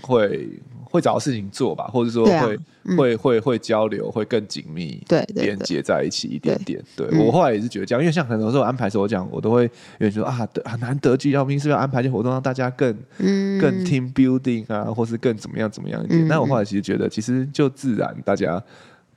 [0.00, 0.48] 会
[0.82, 2.48] 会找到事情做吧，或者说会、啊
[2.84, 6.82] 嗯、会会会交流，会更紧密，对，连接在一起一点点。
[6.96, 16.26] 对，我后来也是觉得这样，因为像很多时候安排的时候，我讲我都会有人说啊，很难得聚要兵，是不是要安排一些活动让大家更、嗯、更 team building 啊，或是更怎么样怎么样一点？
[16.26, 18.62] 那、嗯、我后来其实觉得，其实就自然大家。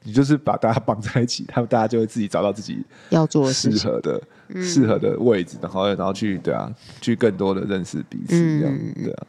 [0.07, 4.21] 你就是把大家绑在一起，他们大家就会自己找到自己要做适合的、
[4.61, 9.27] 适合的位置，然后然后去对啊，去更多的认识彼此，这样对啊，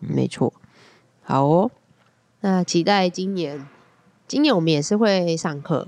[0.00, 0.52] 没错。
[1.22, 1.70] 好哦，
[2.40, 3.64] 那期待今年，
[4.26, 5.86] 今年我们也是会上课，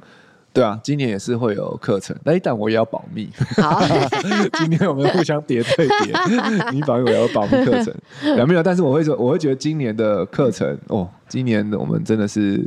[0.52, 3.28] 对啊，今年也是会有课程，但一旦我也要保密。
[3.56, 3.82] 好，
[4.60, 6.14] 今天我们互相叠对叠，
[6.70, 7.92] 你保密，我要保密课程，
[8.36, 8.62] 有没有？
[8.62, 12.64] 但是我会说，我会觉得今年的课程哦，今年我们真的是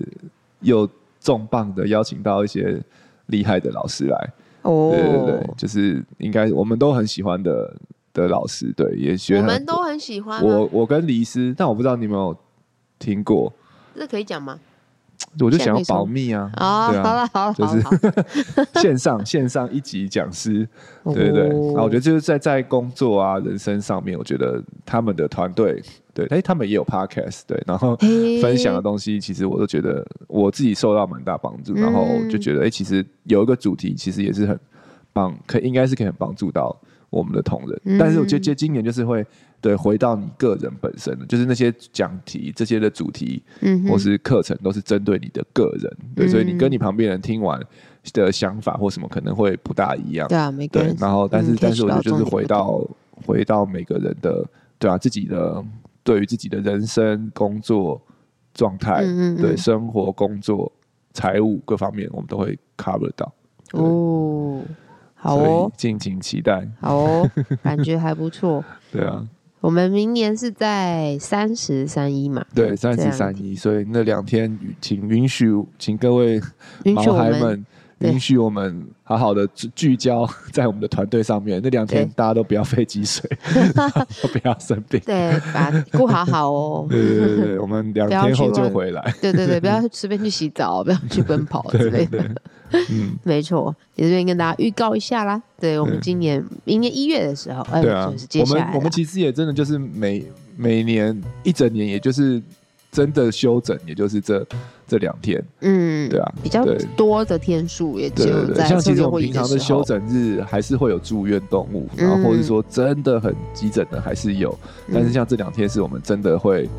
[0.60, 0.90] 有。
[1.24, 2.80] 重磅的邀请到一些
[3.28, 7.74] 厉害的老师来，哦，对对对，就是应该我们都很喜欢的
[8.14, 10.44] 的老师，对，也学我们都很喜欢。
[10.44, 12.36] 我我跟黎师，但我不知道你有没有
[13.00, 13.52] 听过，
[13.96, 14.60] 这可以讲吗？
[15.40, 16.52] 我就想要保密啊！
[16.58, 20.68] 啊，好了好了，就是线上线上一级讲师，
[21.06, 21.48] 对对对。
[21.48, 25.82] 然后我觉得就是在在工作啊、人生上面，我觉得他们的团队，
[26.14, 27.96] 对，哎，他们也有 podcast，对，然后
[28.42, 31.74] 分享的东西，其实我都觉得我自己受到蛮大帮助。
[31.74, 34.60] 然后就觉得，哎，其实有一个主题，其实也是很
[35.12, 36.76] 帮，可应该是可以很帮助到
[37.14, 38.00] 我们的同仁。
[38.00, 39.26] 但是我觉得今年就是会。
[39.64, 45.98] 对，回到你个人本身的，就是那些讲题这些的主题，嗯，或是课程，都是针对你的个人。
[46.14, 47.58] 对，嗯、所以你跟你旁边人听完
[48.12, 50.28] 的想法或什么可能会不大一样。
[50.28, 50.94] 对啊，每个人。
[51.00, 52.86] 然后，但是，嗯、但是，我觉得就是回到
[53.26, 54.46] 回到每个人的，
[54.78, 55.64] 对啊，自己的
[56.04, 58.02] 对于自己的人生、工作
[58.54, 59.02] 状态，
[59.38, 60.70] 对生活、工作、
[61.14, 63.34] 财务各方面，我们都会 cover 到。
[63.72, 64.62] 哦，
[65.24, 66.68] 好哦，敬请期待。
[66.82, 67.32] 好哦，
[67.64, 68.64] 感觉还不错。
[68.92, 69.26] 对啊。
[69.62, 72.46] 我们明年是在三十三一嘛？
[72.54, 75.48] 对，三十三一，所以那两天，请允许，
[75.80, 76.42] 请各位
[76.94, 77.66] 毛孩们
[78.00, 81.62] 允许我们好好的聚焦 在我们的团队上面。
[81.64, 83.24] 那两天大家都不要费积水，
[84.22, 86.86] 都不要生病，对，把顾好好哦。
[86.90, 89.16] 对对对对，我们两天后就回来。
[89.22, 92.22] 对对对，不要随便去洗澡，不要去奔跑之类的。
[92.90, 95.42] 嗯，没错，也这边跟大家预告一下啦。
[95.60, 98.12] 对，我们今年明年一月的时候，哎对啊，
[98.42, 100.24] 我们我们其实也真的就是每
[100.56, 102.42] 每年一整年，也就是
[102.92, 104.46] 真的休整，也就是这
[104.88, 105.44] 这两天。
[105.62, 106.66] 嗯，对啊，比较
[106.96, 108.68] 多的天数也只有在。
[108.68, 114.58] 像其实我们平常的休整日还是会有住院动物，然后或者说真的很急诊的还是有，
[114.94, 116.70] 但是像这两天是我们真的会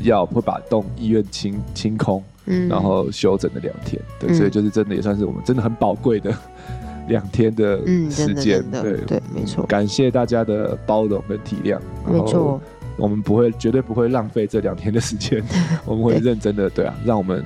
[0.00, 2.22] 要会把动医院清清空。
[2.48, 6.34] 嗯，然后休整了两天，对，所以就是真的也算是我们真的很宝贵的
[7.08, 7.78] 两天的
[8.10, 9.64] 时间，对对，没错。
[9.66, 12.60] 感谢大家的包容跟体谅，没错，
[12.96, 15.42] 我们不会绝对不会浪费这两天的时间，
[15.86, 17.44] 我们会认真的，对啊，让我们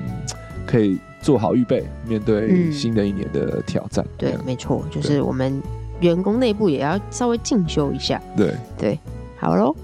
[0.66, 4.04] 可以做好预备，面对新的一年的挑战。
[4.16, 5.60] 对，没错，就是我们
[6.00, 8.20] 员工内部也要稍微进修一下。
[8.36, 8.54] 对。
[8.78, 8.98] 对，
[9.36, 9.74] 好喽。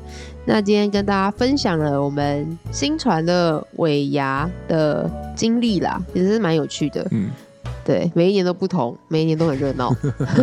[0.51, 7.07] 那今天跟大家分享了我们新传的尾牙的经历啦，其实是蛮有趣的。
[7.11, 7.29] 嗯，
[7.85, 9.95] 对，每一年都不同，每一年都很热闹。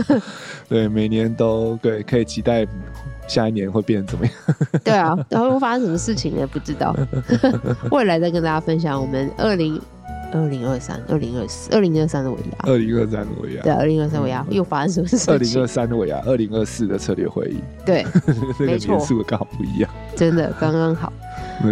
[0.69, 2.67] 对，每年都对，可以期待
[3.27, 4.33] 下一年会变成怎么样？
[4.85, 6.95] 对啊，然后会发生什么事情也不知道。
[7.89, 9.81] 未来再跟大家分享我们二零。
[10.35, 15.33] 二零二三、二零二四、二零二三的尾牙，二零二三的尾牙，对，二零二三尾牙又发生什么事情？
[15.33, 18.05] 二零二三的尾牙，二零二四的策略会议，对，
[18.59, 21.11] 没错，年数刚好不一样，真的刚刚好。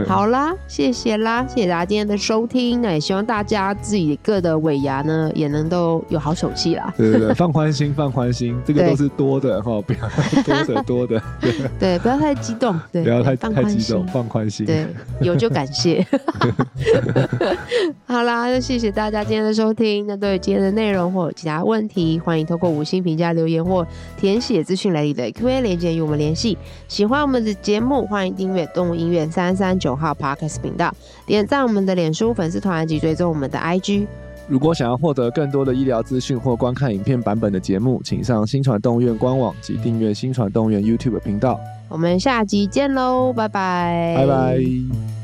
[0.07, 2.81] 好啦，谢谢啦，谢谢大家今天的收听。
[2.81, 6.93] 那也希望大家自己各的尾牙呢，也能都有好手气啦。
[6.97, 11.21] 对对对，放宽心，放宽心， 这个都是多的哈，不要多的 多的。
[11.79, 14.65] 对，不要太激动，对，不要太太激动，放宽心。
[14.65, 14.87] 对，
[15.21, 16.05] 有就感谢。
[18.05, 20.07] 好啦，那谢谢大家今天的收听。
[20.07, 23.85] 那对于今天的内容或有其他问题，欢迎透过五星评价留言或
[24.17, 26.57] 填写资讯来里的 Q&A 连接与我们联系。
[26.87, 30.93] 喜欢我们的节目，欢迎订阅动物音乐三三九号 Podcast 频道，
[31.25, 34.07] 点赞我们的脸书粉丝团及追踪我们的 IG。
[34.47, 41.57] 如果想要获得更多的医疗资讯或观看影片版本的节目，请上新传动物医院官网及订阅新传动物医院 YouTube 频道。
[41.87, 45.22] 我们下集见喽，拜拜，拜拜。